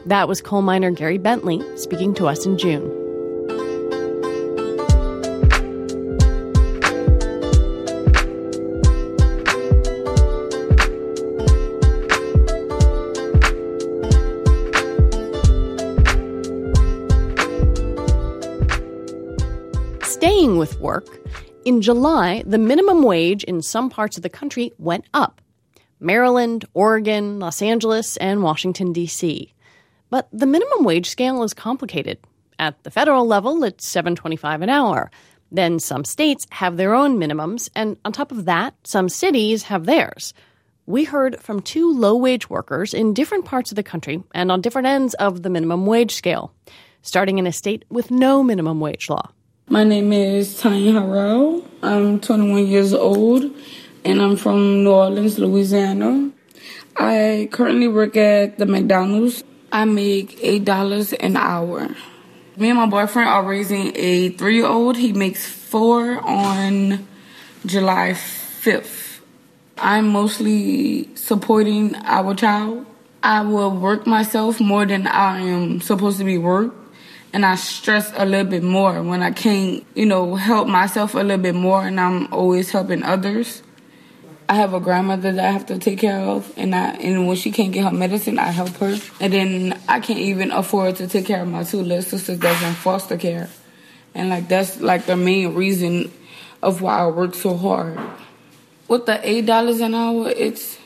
[0.07, 3.02] That was coal miner Gary Bentley speaking to us in June.
[21.65, 25.41] In July, the minimum wage in some parts of the country went up.
[26.01, 29.55] Maryland, Oregon, Los Angeles, and Washington, D.C.
[30.11, 32.19] But the minimum wage scale is complicated.
[32.59, 35.11] At the federal level, it's 7.25 an hour.
[35.51, 39.87] Then some states have their own minimums, and on top of that, some cities have
[39.87, 40.35] theirs.
[40.87, 44.61] We heard from two low wage workers in different parts of the country and on
[44.61, 46.53] different ends of the minimum wage scale,
[47.03, 49.31] starting in a state with no minimum wage law.
[49.69, 51.65] My name is Tanya Harrell.
[51.83, 53.45] I'm 21 years old
[54.05, 56.33] and I'm from New Orleans, Louisiana.
[56.97, 59.45] I currently work at the McDonald's.
[59.71, 61.89] I make $8 an hour.
[62.57, 64.97] Me and my boyfriend are raising a three year old.
[64.97, 67.07] He makes four on
[67.65, 69.21] July 5th.
[69.79, 72.85] I'm mostly supporting our child.
[73.23, 76.82] I will work myself more than I am supposed to be worked
[77.33, 81.19] and I stress a little bit more when I can't, you know, help myself a
[81.19, 83.63] little bit more and I'm always helping others.
[84.49, 87.37] I have a grandmother that I have to take care of and I and when
[87.37, 88.99] she can't get her medicine I help her.
[89.19, 92.63] And then I can't even afford to take care of my two little sisters that's
[92.63, 93.49] in foster care.
[94.15, 96.13] And like that's like the main reason
[96.63, 97.99] of why I work so hard.
[98.89, 100.77] With the eight dollars an hour, it's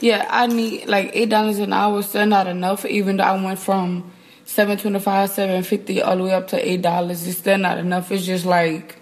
[0.00, 3.58] yeah, I need like eight dollars an hour still not enough even though I went
[3.58, 4.12] from
[4.44, 7.26] seven twenty five, seven fifty, all the way up to eight dollars.
[7.26, 8.10] It's still not enough.
[8.12, 8.96] It's just like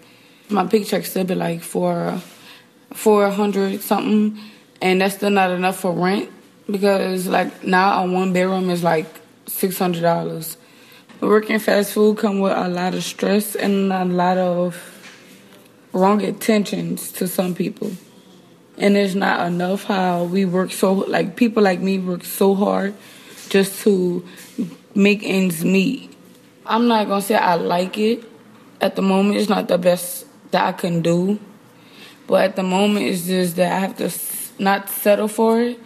[0.48, 2.20] my paycheck still be like for
[2.92, 4.38] four hundred something,
[4.80, 6.30] and that's still not enough for rent
[6.70, 9.06] because like now a one bedroom is like
[9.46, 10.56] six hundred dollars.
[11.20, 14.76] Working fast food come with a lot of stress and a lot of
[15.92, 17.92] wrong intentions to some people.
[18.76, 22.94] And it's not enough how we work so like people like me work so hard
[23.50, 24.26] just to
[24.94, 26.14] make ends meet.
[26.66, 28.24] I'm not gonna say I like it.
[28.80, 31.38] At the moment, it's not the best that I can do.
[32.26, 34.10] But at the moment, it's just that I have to
[34.62, 35.80] not settle for it,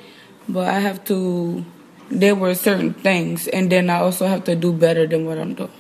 [0.49, 1.65] but I have to.
[2.09, 5.55] There were certain things, and then I also have to do better than what I'm
[5.55, 5.73] doing.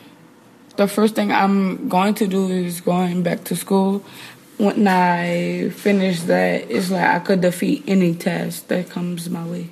[0.76, 4.04] The first thing I'm going to do is going back to school.
[4.58, 9.70] When I finish that, it's like I could defeat any task that comes my way.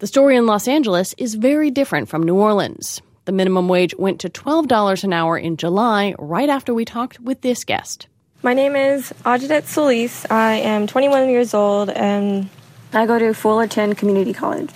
[0.00, 3.02] The story in Los Angeles is very different from New Orleans.
[3.24, 7.40] The minimum wage went to $12 an hour in July, right after we talked with
[7.40, 8.06] this guest.
[8.44, 10.24] My name is Ajadet Solis.
[10.30, 12.48] I am 21 years old and
[12.92, 14.70] I go to Fullerton Community College.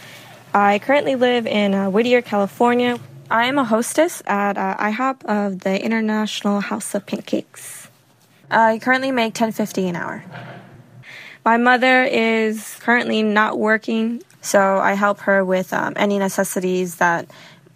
[0.52, 2.98] I currently live in uh, Whittier, California.
[3.30, 7.87] I am a hostess at uh, IHOP of the International House of Pancakes.
[8.50, 10.24] I currently make 10.50 an hour.
[11.44, 17.31] My mother is currently not working So I help her with um, any necessities that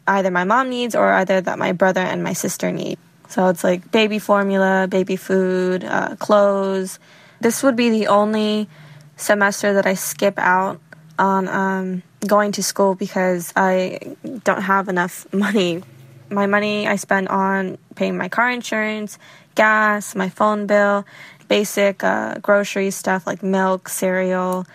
[0.07, 2.99] either my mom needs or either that my brother and my sister need.
[3.29, 6.99] So it's like baby formula, baby food, uh, clothes.
[7.41, 8.69] This would be the only
[9.17, 10.81] semester that I skip out
[11.19, 14.01] on um, going to school because I
[14.45, 15.83] don't have enough money.
[16.31, 19.19] My money I spend on paying my car insurance,
[19.55, 21.07] gas, my phone bill,
[21.49, 24.67] basic uh, grocery stuff like milk, cereal.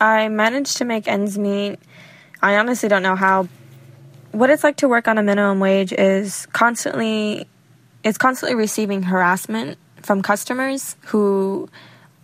[0.00, 1.78] I managed to make ends meet.
[2.42, 3.48] I honestly don't know how.
[4.32, 7.46] What it's like to work on a minimum wage is constantly,
[8.02, 11.68] it's constantly receiving harassment from customers who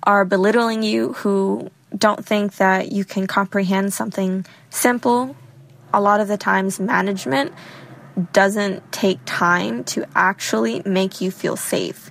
[0.02, 5.37] are belittling you, who don't think that you can comprehend something simple.
[5.92, 7.52] A lot of the times, management
[8.33, 12.11] doesn't take time to actually make you feel safe.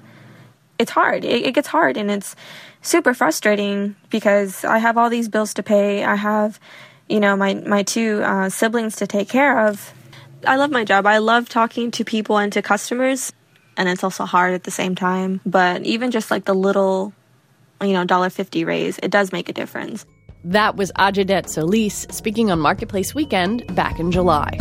[0.78, 1.26] It's hard.
[1.26, 2.36] It, it, gets hard and it's
[2.82, 6.04] super frustrating because I have all these bills to pay.
[6.04, 6.60] I have,
[7.08, 9.94] you know, my, my two uh, siblings to take care of.
[10.48, 11.06] I love my job.
[11.06, 13.34] I love talking to people and to customers,
[13.76, 15.42] and it's also hard at the same time.
[15.46, 17.12] But even just like the little,
[17.82, 20.06] you know, dollar fifty raise, it does make a difference.
[20.46, 24.58] That was Ajadet Solis speaking on Marketplace Weekend back in July.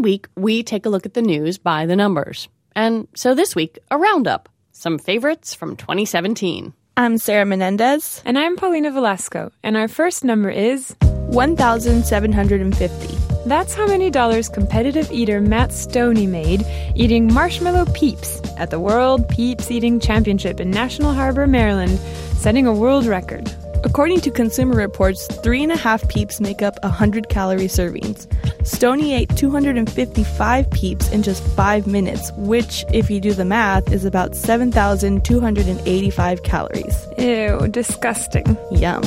[0.00, 2.48] Week, we take a look at the news by the numbers.
[2.74, 4.48] And so this week, a roundup.
[4.72, 6.72] Some favorites from 2017.
[6.96, 8.22] I'm Sarah Menendez.
[8.24, 9.52] And I'm Paulina Velasco.
[9.62, 13.16] And our first number is 1,750.
[13.46, 19.28] That's how many dollars competitive eater Matt Stonie made eating marshmallow peeps at the World
[19.28, 21.98] Peeps Eating Championship in National Harbor, Maryland,
[22.36, 23.50] setting a world record.
[23.82, 28.26] According to Consumer Reports, three and a half peeps make up 100 calorie servings.
[28.62, 34.04] Stonie ate 255 peeps in just five minutes, which, if you do the math, is
[34.04, 37.06] about 7,285 calories.
[37.16, 38.58] Ew, disgusting.
[38.70, 39.02] Yum.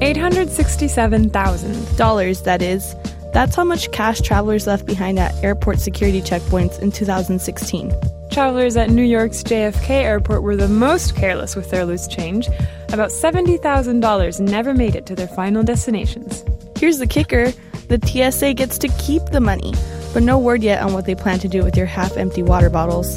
[0.00, 2.44] $867,000.
[2.44, 2.96] That is.
[3.34, 7.92] That's how much cash travelers left behind at airport security checkpoints in 2016.
[8.30, 12.46] Travelers at New York's JFK airport were the most careless with their loose change.
[12.92, 16.44] About $70,000 never made it to their final destinations.
[16.76, 17.52] Here's the kicker
[17.88, 19.74] the TSA gets to keep the money,
[20.14, 22.70] but no word yet on what they plan to do with your half empty water
[22.70, 23.14] bottles.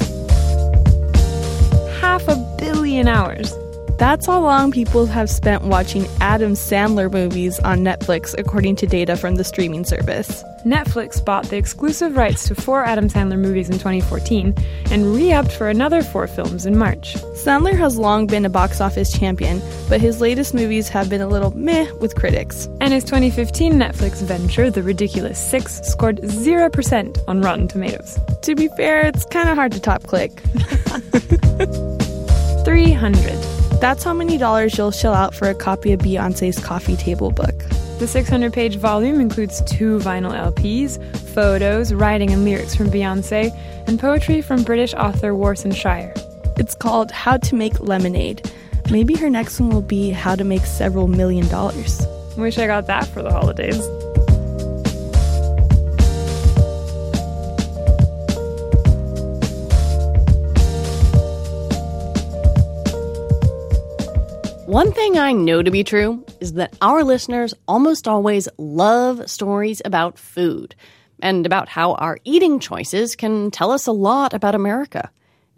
[2.00, 3.54] Half a billion hours.
[3.96, 9.16] That's how long people have spent watching Adam Sandler movies on Netflix, according to data
[9.16, 10.42] from the streaming service.
[10.64, 14.52] Netflix bought the exclusive rights to four Adam Sandler movies in 2014
[14.90, 17.14] and re upped for another four films in March.
[17.34, 21.28] Sandler has long been a box office champion, but his latest movies have been a
[21.28, 22.66] little meh with critics.
[22.80, 28.18] And his 2015 Netflix venture, The Ridiculous Six, scored 0% on Rotten Tomatoes.
[28.42, 30.32] To be fair, it's kind of hard to top click.
[32.64, 33.53] 300.
[33.84, 37.54] That's how many dollars you'll shell out for a copy of Beyonce's coffee table book.
[37.98, 40.98] The 600 page volume includes two vinyl LPs,
[41.34, 43.54] photos, writing and lyrics from Beyonce,
[43.86, 46.14] and poetry from British author Warsan Shire.
[46.56, 48.50] It's called How to Make Lemonade.
[48.90, 52.06] Maybe her next one will be How to Make Several Million Dollars.
[52.38, 53.86] Wish I got that for the holidays.
[64.74, 69.80] One thing I know to be true is that our listeners almost always love stories
[69.84, 70.74] about food
[71.22, 75.12] and about how our eating choices can tell us a lot about America.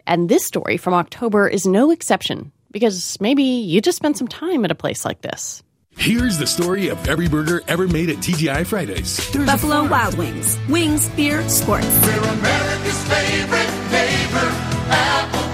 [0.05, 4.63] And this story from October is no exception because maybe you just spent some time
[4.63, 5.63] at a place like this.
[5.97, 9.31] Here's the story of every burger ever made at TGI Fridays.
[9.31, 10.59] There's Buffalo Wild Wings.
[10.69, 11.87] Wings, beer, sports.
[12.03, 15.46] We're America's favorite neighbor,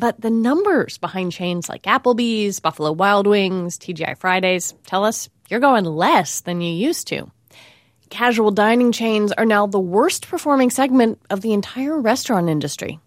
[0.00, 5.60] But the numbers behind chains like Applebee's, Buffalo Wild Wings, TGI Fridays tell us you're
[5.60, 7.30] going less than you used to.
[8.08, 12.98] Casual dining chains are now the worst performing segment of the entire restaurant industry.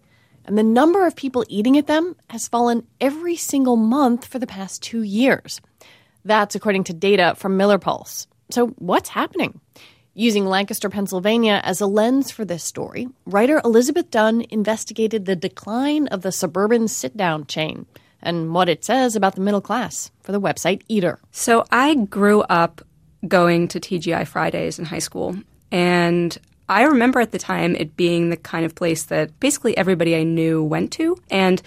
[0.44, 4.46] And the number of people eating at them has fallen every single month for the
[4.46, 5.60] past two years.
[6.24, 8.28] That's according to data from Miller Pulse.
[8.50, 9.60] So, what's happening?
[10.16, 16.06] Using Lancaster, Pennsylvania as a lens for this story, writer Elizabeth Dunn investigated the decline
[16.06, 17.84] of the suburban sit down chain
[18.22, 21.18] and what it says about the middle class for the website Eater.
[21.32, 22.80] So I grew up
[23.26, 25.36] going to TGI Fridays in high school,
[25.72, 26.38] and
[26.68, 30.22] I remember at the time it being the kind of place that basically everybody I
[30.22, 31.16] knew went to.
[31.28, 31.60] And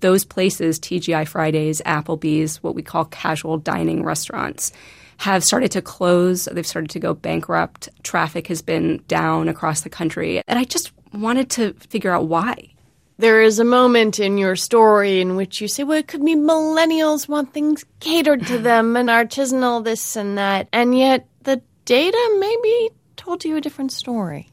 [0.00, 4.72] those places, TGI Fridays, Applebee's, what we call casual dining restaurants,
[5.20, 6.46] have started to close.
[6.46, 7.90] They've started to go bankrupt.
[8.02, 10.42] Traffic has been down across the country.
[10.48, 12.72] And I just wanted to figure out why.
[13.18, 16.36] There is a moment in your story in which you say, well, it could be
[16.36, 20.68] millennials want things catered to them and artisanal this and that.
[20.72, 24.48] And yet the data maybe told you a different story.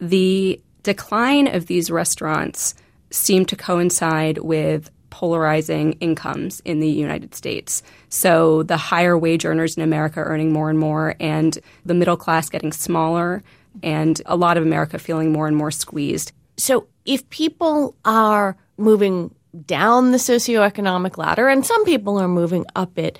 [0.00, 2.74] The decline of these restaurants
[3.10, 7.82] seemed to coincide with polarizing incomes in the United States.
[8.08, 12.48] So the higher wage earners in America earning more and more, and the middle class
[12.48, 13.42] getting smaller,
[13.82, 16.32] and a lot of America feeling more and more squeezed.
[16.56, 19.34] So if people are moving
[19.64, 23.18] down the socioeconomic ladder, and some people are moving up it,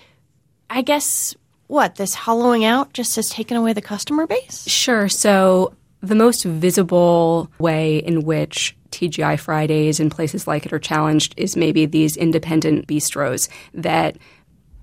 [0.71, 1.35] I guess
[1.69, 4.67] what this hollowing out just has taken away the customer base?
[4.67, 5.09] Sure.
[5.09, 11.35] So the most visible way in which TGI Fridays and places like it are challenged
[11.37, 14.17] is maybe these independent bistros that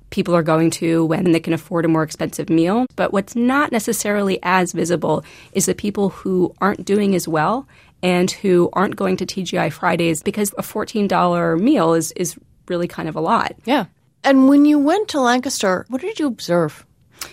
[0.10, 2.86] people are going to when they can afford a more expensive meal.
[2.96, 7.68] But what's not necessarily as visible is the people who aren't doing as well
[8.04, 12.38] and who aren't going to TGI Fridays because a $14 meal is, is
[12.68, 13.56] really kind of a lot.
[13.66, 13.86] Yeah.
[14.24, 16.86] And when you went to Lancaster, what did you observe?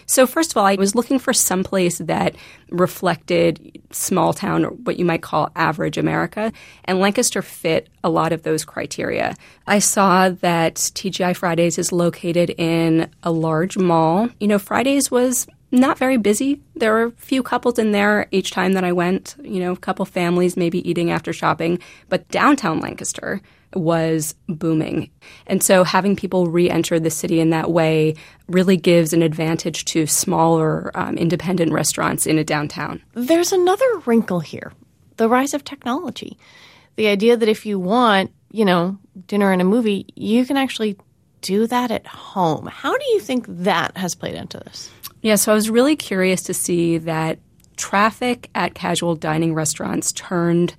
[0.06, 2.34] So, first of all, I was looking for some place that
[2.70, 6.52] reflected small town or what you might call average America,
[6.84, 9.36] and Lancaster fit a lot of those criteria.
[9.66, 14.28] I saw that TGI Fridays is located in a large mall.
[14.40, 16.60] You know, Fridays was not very busy.
[16.76, 19.76] There were a few couples in there each time that I went, you know, a
[19.76, 21.78] couple families maybe eating after shopping,
[22.10, 23.40] but downtown Lancaster
[23.74, 25.10] was booming.
[25.46, 28.16] And so having people re enter the city in that way
[28.52, 33.02] really gives an advantage to smaller um, independent restaurants in a downtown.
[33.14, 34.72] There's another wrinkle here
[35.16, 36.38] the rise of technology.
[36.96, 40.96] The idea that if you want, you know, dinner and a movie, you can actually
[41.42, 42.66] do that at home.
[42.66, 44.90] How do you think that has played into this?
[45.20, 47.38] Yeah, so I was really curious to see that
[47.76, 50.74] traffic at casual dining restaurants turned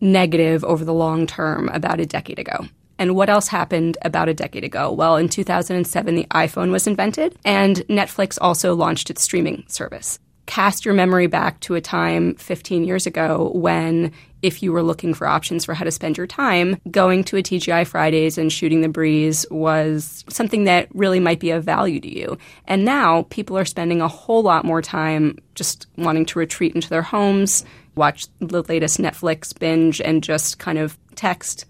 [0.00, 2.66] negative over the long term about a decade ago.
[2.98, 4.90] And what else happened about a decade ago?
[4.90, 10.18] Well, in 2007, the iPhone was invented, and Netflix also launched its streaming service.
[10.46, 15.12] Cast your memory back to a time 15 years ago when, if you were looking
[15.12, 18.80] for options for how to spend your time, going to a TGI Fridays and shooting
[18.80, 22.38] the breeze was something that really might be of value to you.
[22.66, 26.88] And now people are spending a whole lot more time just wanting to retreat into
[26.88, 27.64] their homes,
[27.96, 31.66] watch the latest Netflix binge, and just kind of text,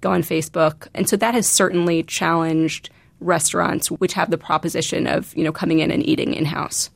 [0.00, 0.88] go on Facebook.
[0.94, 2.90] And so that has certainly challenged
[3.20, 6.90] restaurants which have the proposition of, you know, coming in and eating in-house.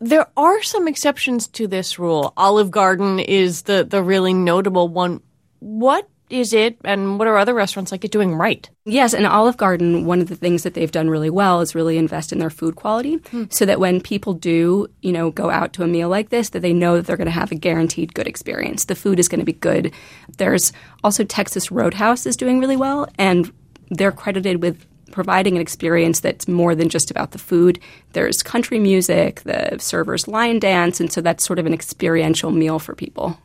[0.00, 2.32] There are some exceptions to this rule.
[2.36, 5.20] Olive Garden is the, the really notable one.
[5.60, 8.68] What is it and what are other restaurants like it doing right?
[8.84, 11.96] Yes, and Olive Garden, one of the things that they've done really well is really
[11.96, 13.44] invest in their food quality hmm.
[13.50, 16.60] so that when people do, you know, go out to a meal like this, that
[16.60, 18.86] they know that they're going to have a guaranteed good experience.
[18.86, 19.92] The food is going to be good.
[20.36, 20.72] There's
[21.04, 23.52] also Texas Roadhouse is doing really well and
[23.90, 27.78] they're credited with providing an experience that's more than just about the food.
[28.12, 32.80] There's country music, the servers line dance, and so that's sort of an experiential meal
[32.80, 33.38] for people.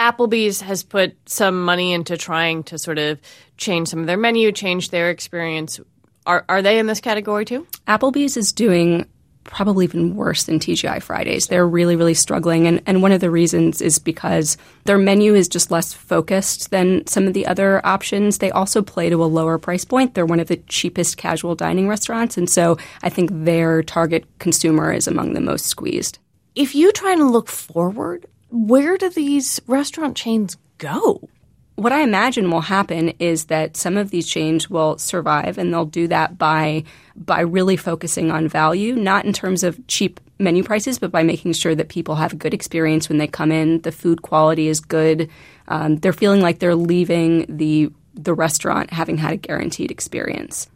[0.00, 3.20] Applebee's has put some money into trying to sort of
[3.58, 5.78] change some of their menu, change their experience.
[6.24, 7.66] Are, are they in this category too?
[7.86, 9.06] Applebee's is doing
[9.44, 11.48] probably even worse than TGI Fridays.
[11.48, 12.66] They're really, really struggling.
[12.66, 17.06] And, and one of the reasons is because their menu is just less focused than
[17.06, 18.38] some of the other options.
[18.38, 20.14] They also play to a lower price point.
[20.14, 22.38] They're one of the cheapest casual dining restaurants.
[22.38, 26.18] And so I think their target consumer is among the most squeezed.
[26.54, 31.28] If you try to look forward, where do these restaurant chains go?
[31.76, 35.86] What I imagine will happen is that some of these chains will survive and they'll
[35.86, 36.84] do that by
[37.16, 41.52] by really focusing on value, not in terms of cheap menu prices, but by making
[41.52, 43.80] sure that people have a good experience when they come in.
[43.80, 45.30] The food quality is good.
[45.68, 50.68] Um, they're feeling like they're leaving the the restaurant having had a guaranteed experience.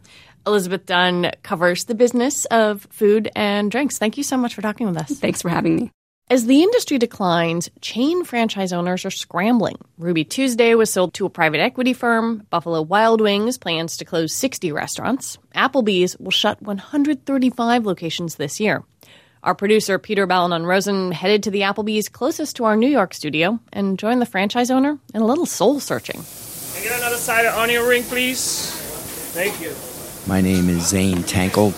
[0.47, 3.97] Elizabeth Dunn covers the business of food and drinks.
[3.97, 5.11] Thank you so much for talking with us.
[5.19, 5.91] Thanks for having me.
[6.27, 9.77] As the industry declines, chain franchise owners are scrambling.
[9.99, 12.47] Ruby Tuesday was sold to a private equity firm.
[12.49, 15.37] Buffalo Wild Wings plans to close 60 restaurants.
[15.53, 18.83] Applebee's will shut 135 locations this year.
[19.43, 23.59] Our producer, Peter Balonon Rosen, headed to the Applebee's closest to our New York studio
[23.71, 26.23] and joined the franchise owner in a little soul searching.
[26.23, 28.71] Can I get another side of onion ring, please?
[29.35, 29.94] Thank you.
[30.27, 31.71] My name is Zane Tankel.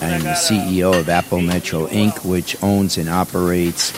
[0.00, 3.92] I'm the CEO of Apple Metro Inc., which owns and operates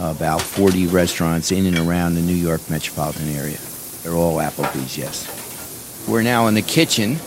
[0.00, 3.58] about 40 restaurants in and around the New York metropolitan area.
[4.02, 6.06] They're all Applebee's, yes.
[6.08, 7.18] We're now in the kitchen.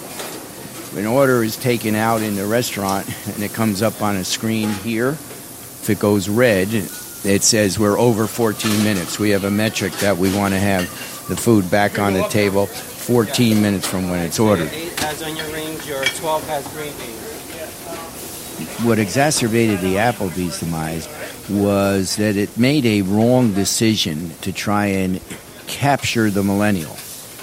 [0.97, 4.69] An order is taken out in the restaurant and it comes up on a screen
[4.69, 5.11] here.
[5.11, 9.17] If it goes red, it says we're over 14 minutes.
[9.19, 10.83] We have a metric that we want to have
[11.29, 12.67] the food back on the table
[13.07, 14.67] 14 minutes from when it's ordered.
[14.69, 18.85] 8 has onion rings, your 12 has green beans.
[18.85, 21.07] What exacerbated the Applebee's demise
[21.49, 25.21] was that it made a wrong decision to try and
[25.67, 26.97] capture the millennial.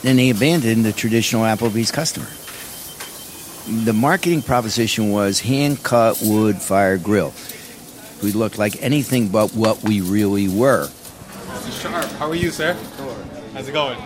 [0.04, 2.28] And they abandoned the traditional Applebee's customer.
[3.84, 7.32] The marketing proposition was hand cut wood fire grill.
[8.22, 10.90] We looked like anything but what we really were.
[11.70, 12.04] Sharp.
[12.18, 12.74] How are you, sir?
[13.54, 13.98] How's it going?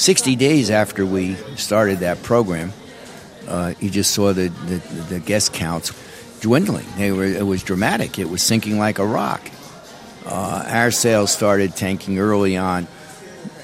[0.00, 2.72] 60 days after we started that program,
[3.46, 4.76] uh, you just saw the, the,
[5.10, 5.92] the guest counts
[6.40, 6.86] dwindling.
[6.96, 8.18] They were, it was dramatic.
[8.18, 9.42] It was sinking like a rock.
[10.24, 12.86] Uh, our sales started tanking early on,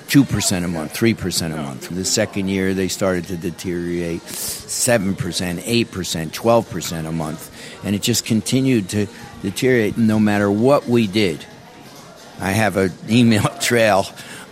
[0.09, 1.89] 2% a month, 3% a month.
[1.89, 7.83] The second year, they started to deteriorate 7%, 8%, 12% a month.
[7.83, 9.07] And it just continued to
[9.41, 11.47] deteriorate no matter what we did.
[12.39, 14.05] I have an email trail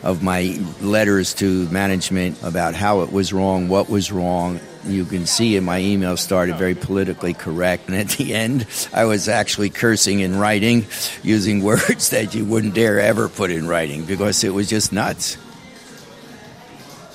[0.04, 4.60] of my letters to management about how it was wrong, what was wrong.
[4.86, 9.06] You can see in my email started very politically correct, and at the end, I
[9.06, 10.86] was actually cursing in writing,
[11.22, 15.38] using words that you wouldn't dare ever put in writing because it was just nuts.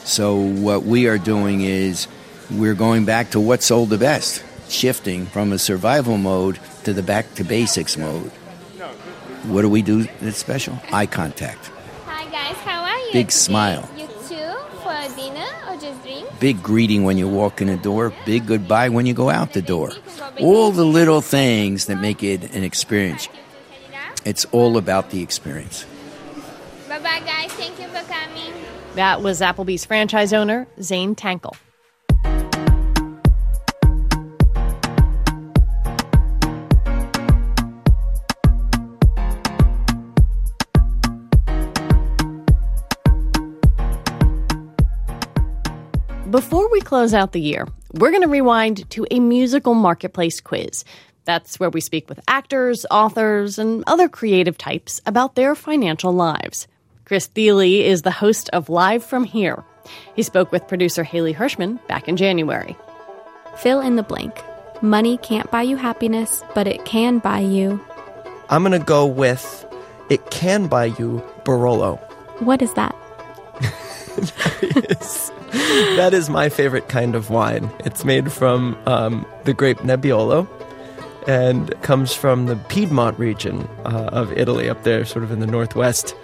[0.03, 2.07] So, what we are doing is
[2.49, 7.03] we're going back to what sold the best, shifting from a survival mode to the
[7.03, 8.31] back to basics mode.
[9.43, 10.79] What do we do that's special?
[10.91, 11.71] Eye contact.
[12.05, 12.98] Hi guys, how are you?
[13.11, 13.89] Big smile.
[13.97, 16.27] You too for dinner or just drink?
[16.39, 19.61] Big greeting when you walk in the door, big goodbye when you go out the
[19.61, 19.91] door.
[20.39, 23.27] All the little things that make it an experience.
[24.25, 25.85] It's all about the experience.
[26.87, 28.53] Bye bye guys, thank you for coming.
[28.95, 31.55] That was Applebee's franchise owner, Zane Tankel.
[46.39, 50.85] Before we close out the year, we're going to rewind to a musical marketplace quiz.
[51.25, 56.65] That's where we speak with actors, authors, and other creative types about their financial lives.
[57.03, 59.65] Chris Thile is the host of Live from Here.
[60.15, 62.77] He spoke with producer Haley Hirschman back in January.
[63.57, 64.41] Fill in the blank.
[64.81, 67.83] Money can't buy you happiness, but it can buy you.
[68.49, 69.65] I'm going to go with
[70.09, 71.99] it can buy you Barolo.
[72.39, 72.95] What is that?
[75.95, 77.69] that is my favorite kind of wine.
[77.85, 80.47] It's made from um, the grape Nebbiolo
[81.27, 85.47] and comes from the Piedmont region uh, of Italy, up there, sort of in the
[85.47, 86.15] northwest.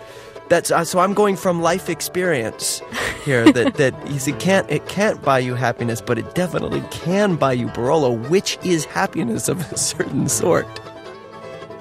[0.49, 0.99] That's uh, so.
[0.99, 2.81] I'm going from life experience
[3.23, 3.45] here.
[3.51, 7.67] That that it can't it can't buy you happiness, but it definitely can buy you
[7.67, 10.67] Barolo, which is happiness of a certain sort.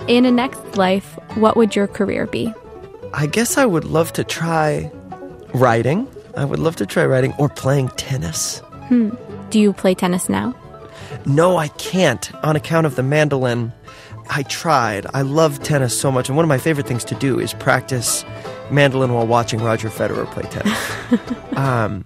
[0.08, 2.52] In a next life, what would your career be?
[3.12, 4.90] I guess I would love to try
[5.52, 6.08] writing.
[6.36, 8.58] I would love to try writing or playing tennis.
[8.88, 9.10] Hmm.
[9.50, 10.54] Do you play tennis now?
[11.26, 13.72] No, I can't on account of the mandolin.
[14.30, 15.06] I tried.
[15.14, 18.24] I love tennis so much, and one of my favorite things to do is practice
[18.70, 21.56] mandolin while watching Roger Federer play tennis.
[21.56, 22.04] um,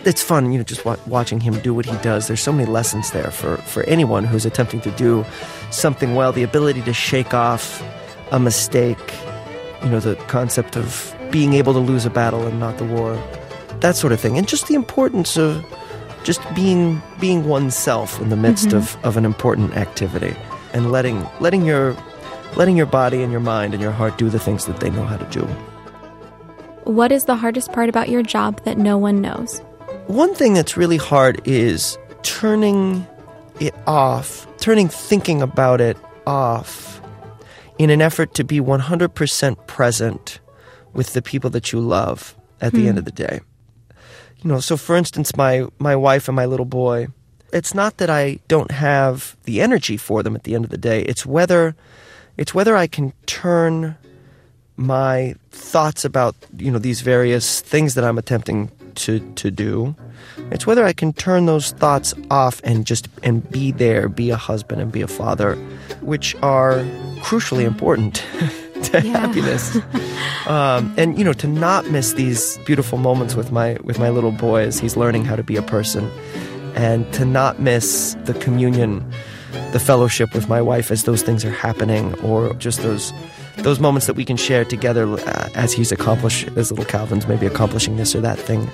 [0.00, 2.26] it's fun, you know, just wa- watching him do what he does.
[2.28, 5.24] There's so many lessons there for, for anyone who's attempting to do
[5.70, 6.32] something well.
[6.32, 7.82] The ability to shake off
[8.30, 9.14] a mistake,
[9.82, 13.14] you know, the concept of being able to lose a battle and not the war,
[13.86, 15.64] that sort of thing, and just the importance of
[16.24, 18.78] just being being oneself in the midst Mhm.
[18.78, 20.34] of, of an important activity
[20.74, 21.94] and letting letting your
[22.56, 25.04] letting your body and your mind and your heart do the things that they know
[25.04, 25.44] how to do.
[26.84, 29.60] What is the hardest part about your job that no one knows?
[30.08, 33.06] One thing that's really hard is turning
[33.60, 37.00] it off, turning thinking about it off
[37.78, 40.40] in an effort to be 100% present
[40.92, 42.88] with the people that you love at the Hmm.
[42.88, 43.40] end of the day.
[44.42, 47.08] You know, so for instance, my, my wife and my little boy,
[47.52, 50.78] it's not that I don't have the energy for them at the end of the
[50.78, 51.02] day.
[51.02, 51.74] It's whether
[52.36, 53.96] it's whether I can turn
[54.76, 59.96] my thoughts about you know these various things that I'm attempting to to do.
[60.50, 64.36] It's whether I can turn those thoughts off and just and be there, be a
[64.36, 65.54] husband and be a father,
[66.02, 66.84] which are
[67.20, 68.22] crucially important
[68.84, 69.76] to happiness.
[70.46, 74.32] Um, and you know to not miss these beautiful moments with my with my little
[74.32, 76.10] boy as he's learning how to be a person,
[76.74, 79.04] and to not miss the communion
[79.72, 83.12] the fellowship with my wife as those things are happening, or just those
[83.58, 87.46] those moments that we can share together uh, as he's accomplished, as little Calvin's maybe
[87.46, 88.66] accomplishing this or that thing.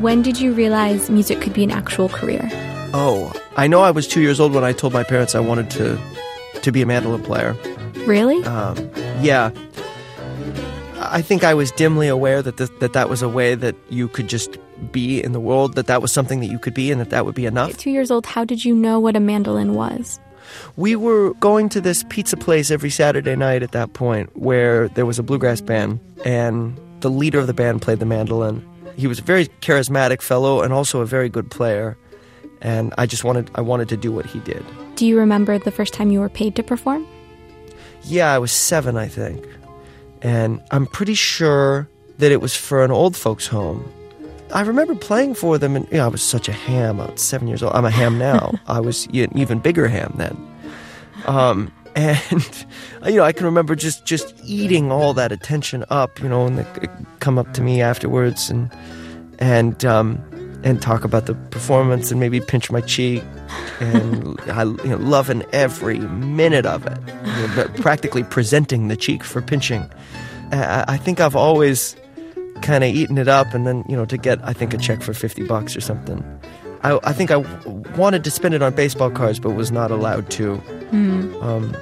[0.00, 2.48] When did you realize music could be an actual career?
[2.92, 5.70] Oh, I know I was two years old when I told my parents I wanted
[5.70, 5.96] to
[6.62, 7.56] to be a mandolin player.
[8.06, 8.42] Really?
[8.44, 8.76] Um,
[9.20, 9.50] yeah.
[11.02, 14.06] I think I was dimly aware that, th- that that was a way that you
[14.08, 14.58] could just
[14.92, 17.24] be in the world, that that was something that you could be, and that that
[17.24, 17.70] would be enough.
[17.70, 20.20] At two years old, how did you know what a mandolin was?
[20.76, 25.06] We were going to this pizza place every Saturday night at that point where there
[25.06, 28.66] was a bluegrass band, and the leader of the band played the mandolin.
[28.96, 31.96] He was a very charismatic fellow and also a very good player,
[32.60, 34.64] and I just wanted I wanted to do what he did.
[35.00, 37.06] Do you remember the first time you were paid to perform?
[38.02, 39.42] Yeah, I was seven, I think.
[40.20, 41.88] And I'm pretty sure
[42.18, 43.90] that it was for an old folks' home.
[44.52, 47.00] I remember playing for them, and you know, I was such a ham.
[47.00, 47.72] I was seven years old.
[47.74, 48.52] I'm a ham now.
[48.66, 50.36] I was an even bigger ham then.
[51.24, 52.66] Um, and
[53.06, 56.20] you know, I can remember just just eating all that attention up.
[56.20, 56.88] You know, and they
[57.20, 58.70] come up to me afterwards and
[59.38, 60.22] and um,
[60.62, 63.22] and talk about the performance and maybe pinch my cheek
[63.80, 68.96] and I you know, loving every minute of it, you know, but practically presenting the
[68.96, 69.90] cheek for pinching.
[70.52, 71.96] I, I think I've always
[72.62, 75.02] kind of eaten it up, and then you know to get I think a check
[75.02, 76.24] for fifty bucks or something.
[76.82, 79.90] I, I think I w- wanted to spend it on baseball cards, but was not
[79.90, 80.56] allowed to.
[80.90, 81.42] Mm.
[81.42, 81.76] Um,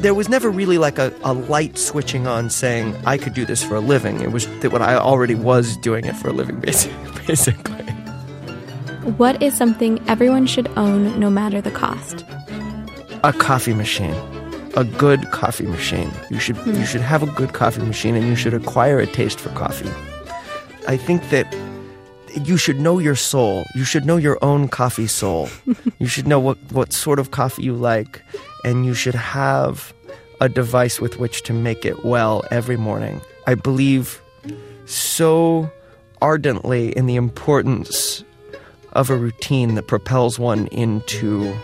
[0.00, 3.62] there was never really like a, a light switching on saying I could do this
[3.62, 4.20] for a living.
[4.20, 6.58] It was that what I already was doing it for a living,
[7.26, 7.79] basically.
[9.16, 12.24] What is something everyone should own no matter the cost?
[13.24, 14.14] A coffee machine.
[14.76, 16.10] A good coffee machine.
[16.30, 16.74] You should Hmm.
[16.74, 19.90] you should have a good coffee machine and you should acquire a taste for coffee.
[20.86, 21.46] I think that
[22.44, 23.64] you should know your soul.
[23.74, 25.48] You should know your own coffee soul.
[25.98, 28.22] you should know what, what sort of coffee you like
[28.64, 29.92] and you should have
[30.40, 33.20] a device with which to make it well every morning.
[33.46, 34.20] I believe
[34.86, 35.70] so
[36.22, 38.24] ardently in the importance
[38.92, 41.54] of a routine that propels one into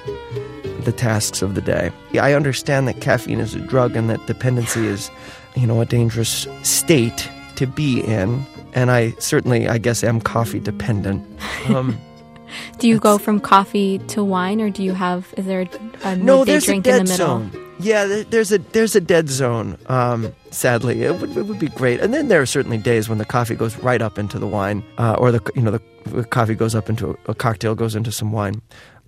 [0.83, 1.91] the tasks of the day.
[2.21, 5.11] I understand that caffeine is a drug and that dependency is,
[5.57, 10.61] you know, a dangerous state to be in, and I certainly, I guess, am coffee
[10.61, 11.27] dependent.
[11.69, 11.99] Um,
[12.79, 15.35] Do you go from coffee to wine, or do you have?
[15.37, 15.69] Is there a,
[16.05, 17.27] a no, there's a drink dead in the middle?
[17.27, 17.66] zone.
[17.79, 19.77] Yeah, there's a there's a dead zone.
[19.87, 22.01] Um, sadly, it would, it would be great.
[22.01, 24.83] And then there are certainly days when the coffee goes right up into the wine,
[24.97, 27.95] uh, or the you know the, the coffee goes up into a, a cocktail goes
[27.95, 28.63] into some wine.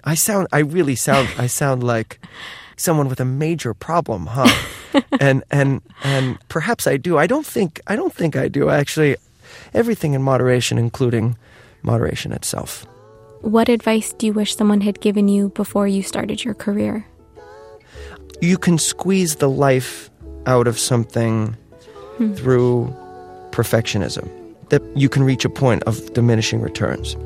[0.04, 2.20] I sound, I really sound, I sound like
[2.76, 4.48] someone with a major problem, huh?
[5.20, 7.18] and and and perhaps I do.
[7.18, 8.70] I don't think I don't think I do.
[8.70, 9.16] Actually,
[9.74, 11.36] everything in moderation, including
[11.82, 12.86] moderation itself.
[13.40, 17.06] What advice do you wish someone had given you before you started your career?
[18.40, 20.10] You can squeeze the life
[20.46, 21.56] out of something
[22.18, 22.34] Hmm.
[22.34, 22.92] through
[23.52, 24.28] perfectionism.
[24.70, 27.16] That you can reach a point of diminishing returns.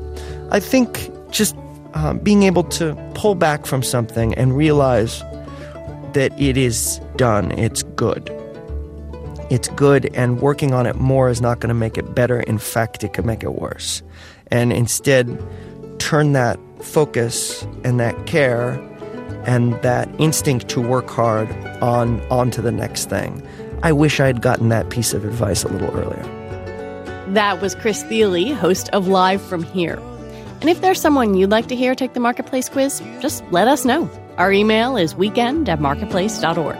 [0.51, 1.55] I think just
[1.95, 5.21] um, being able to pull back from something and realize
[6.13, 8.29] that it is done, it's good.
[9.49, 12.39] It's good, and working on it more is not going to make it better.
[12.41, 14.01] In fact, it could make it worse.
[14.51, 15.25] And instead,
[15.99, 18.79] turn that focus and that care
[19.45, 21.49] and that instinct to work hard
[21.81, 23.45] on onto the next thing.
[23.83, 26.23] I wish I had gotten that piece of advice a little earlier.
[27.33, 29.99] That was Chris Thile, host of Live from Here.
[30.61, 33.83] And if there's someone you'd like to hear take the Marketplace quiz, just let us
[33.83, 34.09] know.
[34.37, 36.77] Our email is weekend at marketplace.org.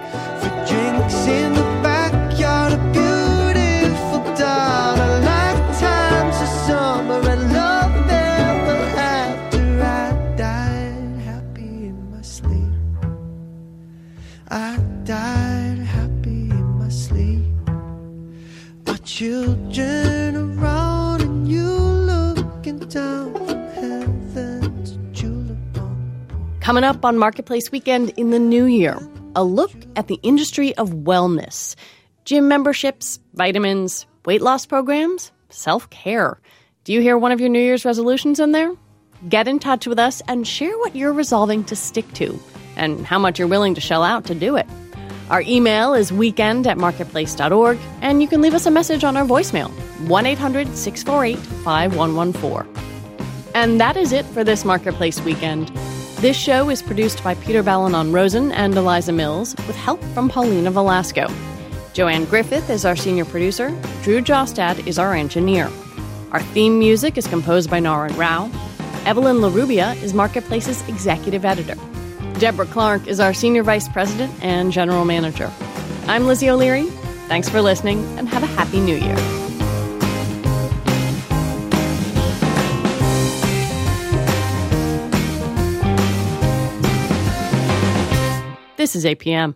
[26.73, 28.97] Coming up on Marketplace Weekend in the new year,
[29.35, 31.75] a look at the industry of wellness
[32.25, 36.39] gym memberships, vitamins, weight loss programs, self care.
[36.83, 38.73] Do you hear one of your New Year's resolutions in there?
[39.29, 42.39] Get in touch with us and share what you're resolving to stick to
[42.75, 44.65] and how much you're willing to shell out to do it.
[45.29, 49.25] Our email is weekend at marketplace.org, and you can leave us a message on our
[49.25, 49.69] voicemail
[50.07, 53.53] 1 800 648 5114.
[53.53, 55.71] And that is it for this Marketplace weekend.
[56.23, 60.71] This show is produced by Peter Balonon Rosen and Eliza Mills with help from Paulina
[60.71, 61.27] Velasco.
[61.91, 63.77] Joanne Griffith is our senior producer.
[64.03, 65.69] Drew Jostad is our engineer.
[66.31, 68.49] Our theme music is composed by Naren Rao.
[69.05, 71.75] Evelyn LaRubia is Marketplace's executive editor.
[72.39, 75.51] Deborah Clark is our Senior Vice President and General Manager.
[76.07, 76.85] I'm Lizzie O'Leary.
[77.27, 79.42] Thanks for listening and have a Happy New Year.
[88.83, 89.55] This is APM.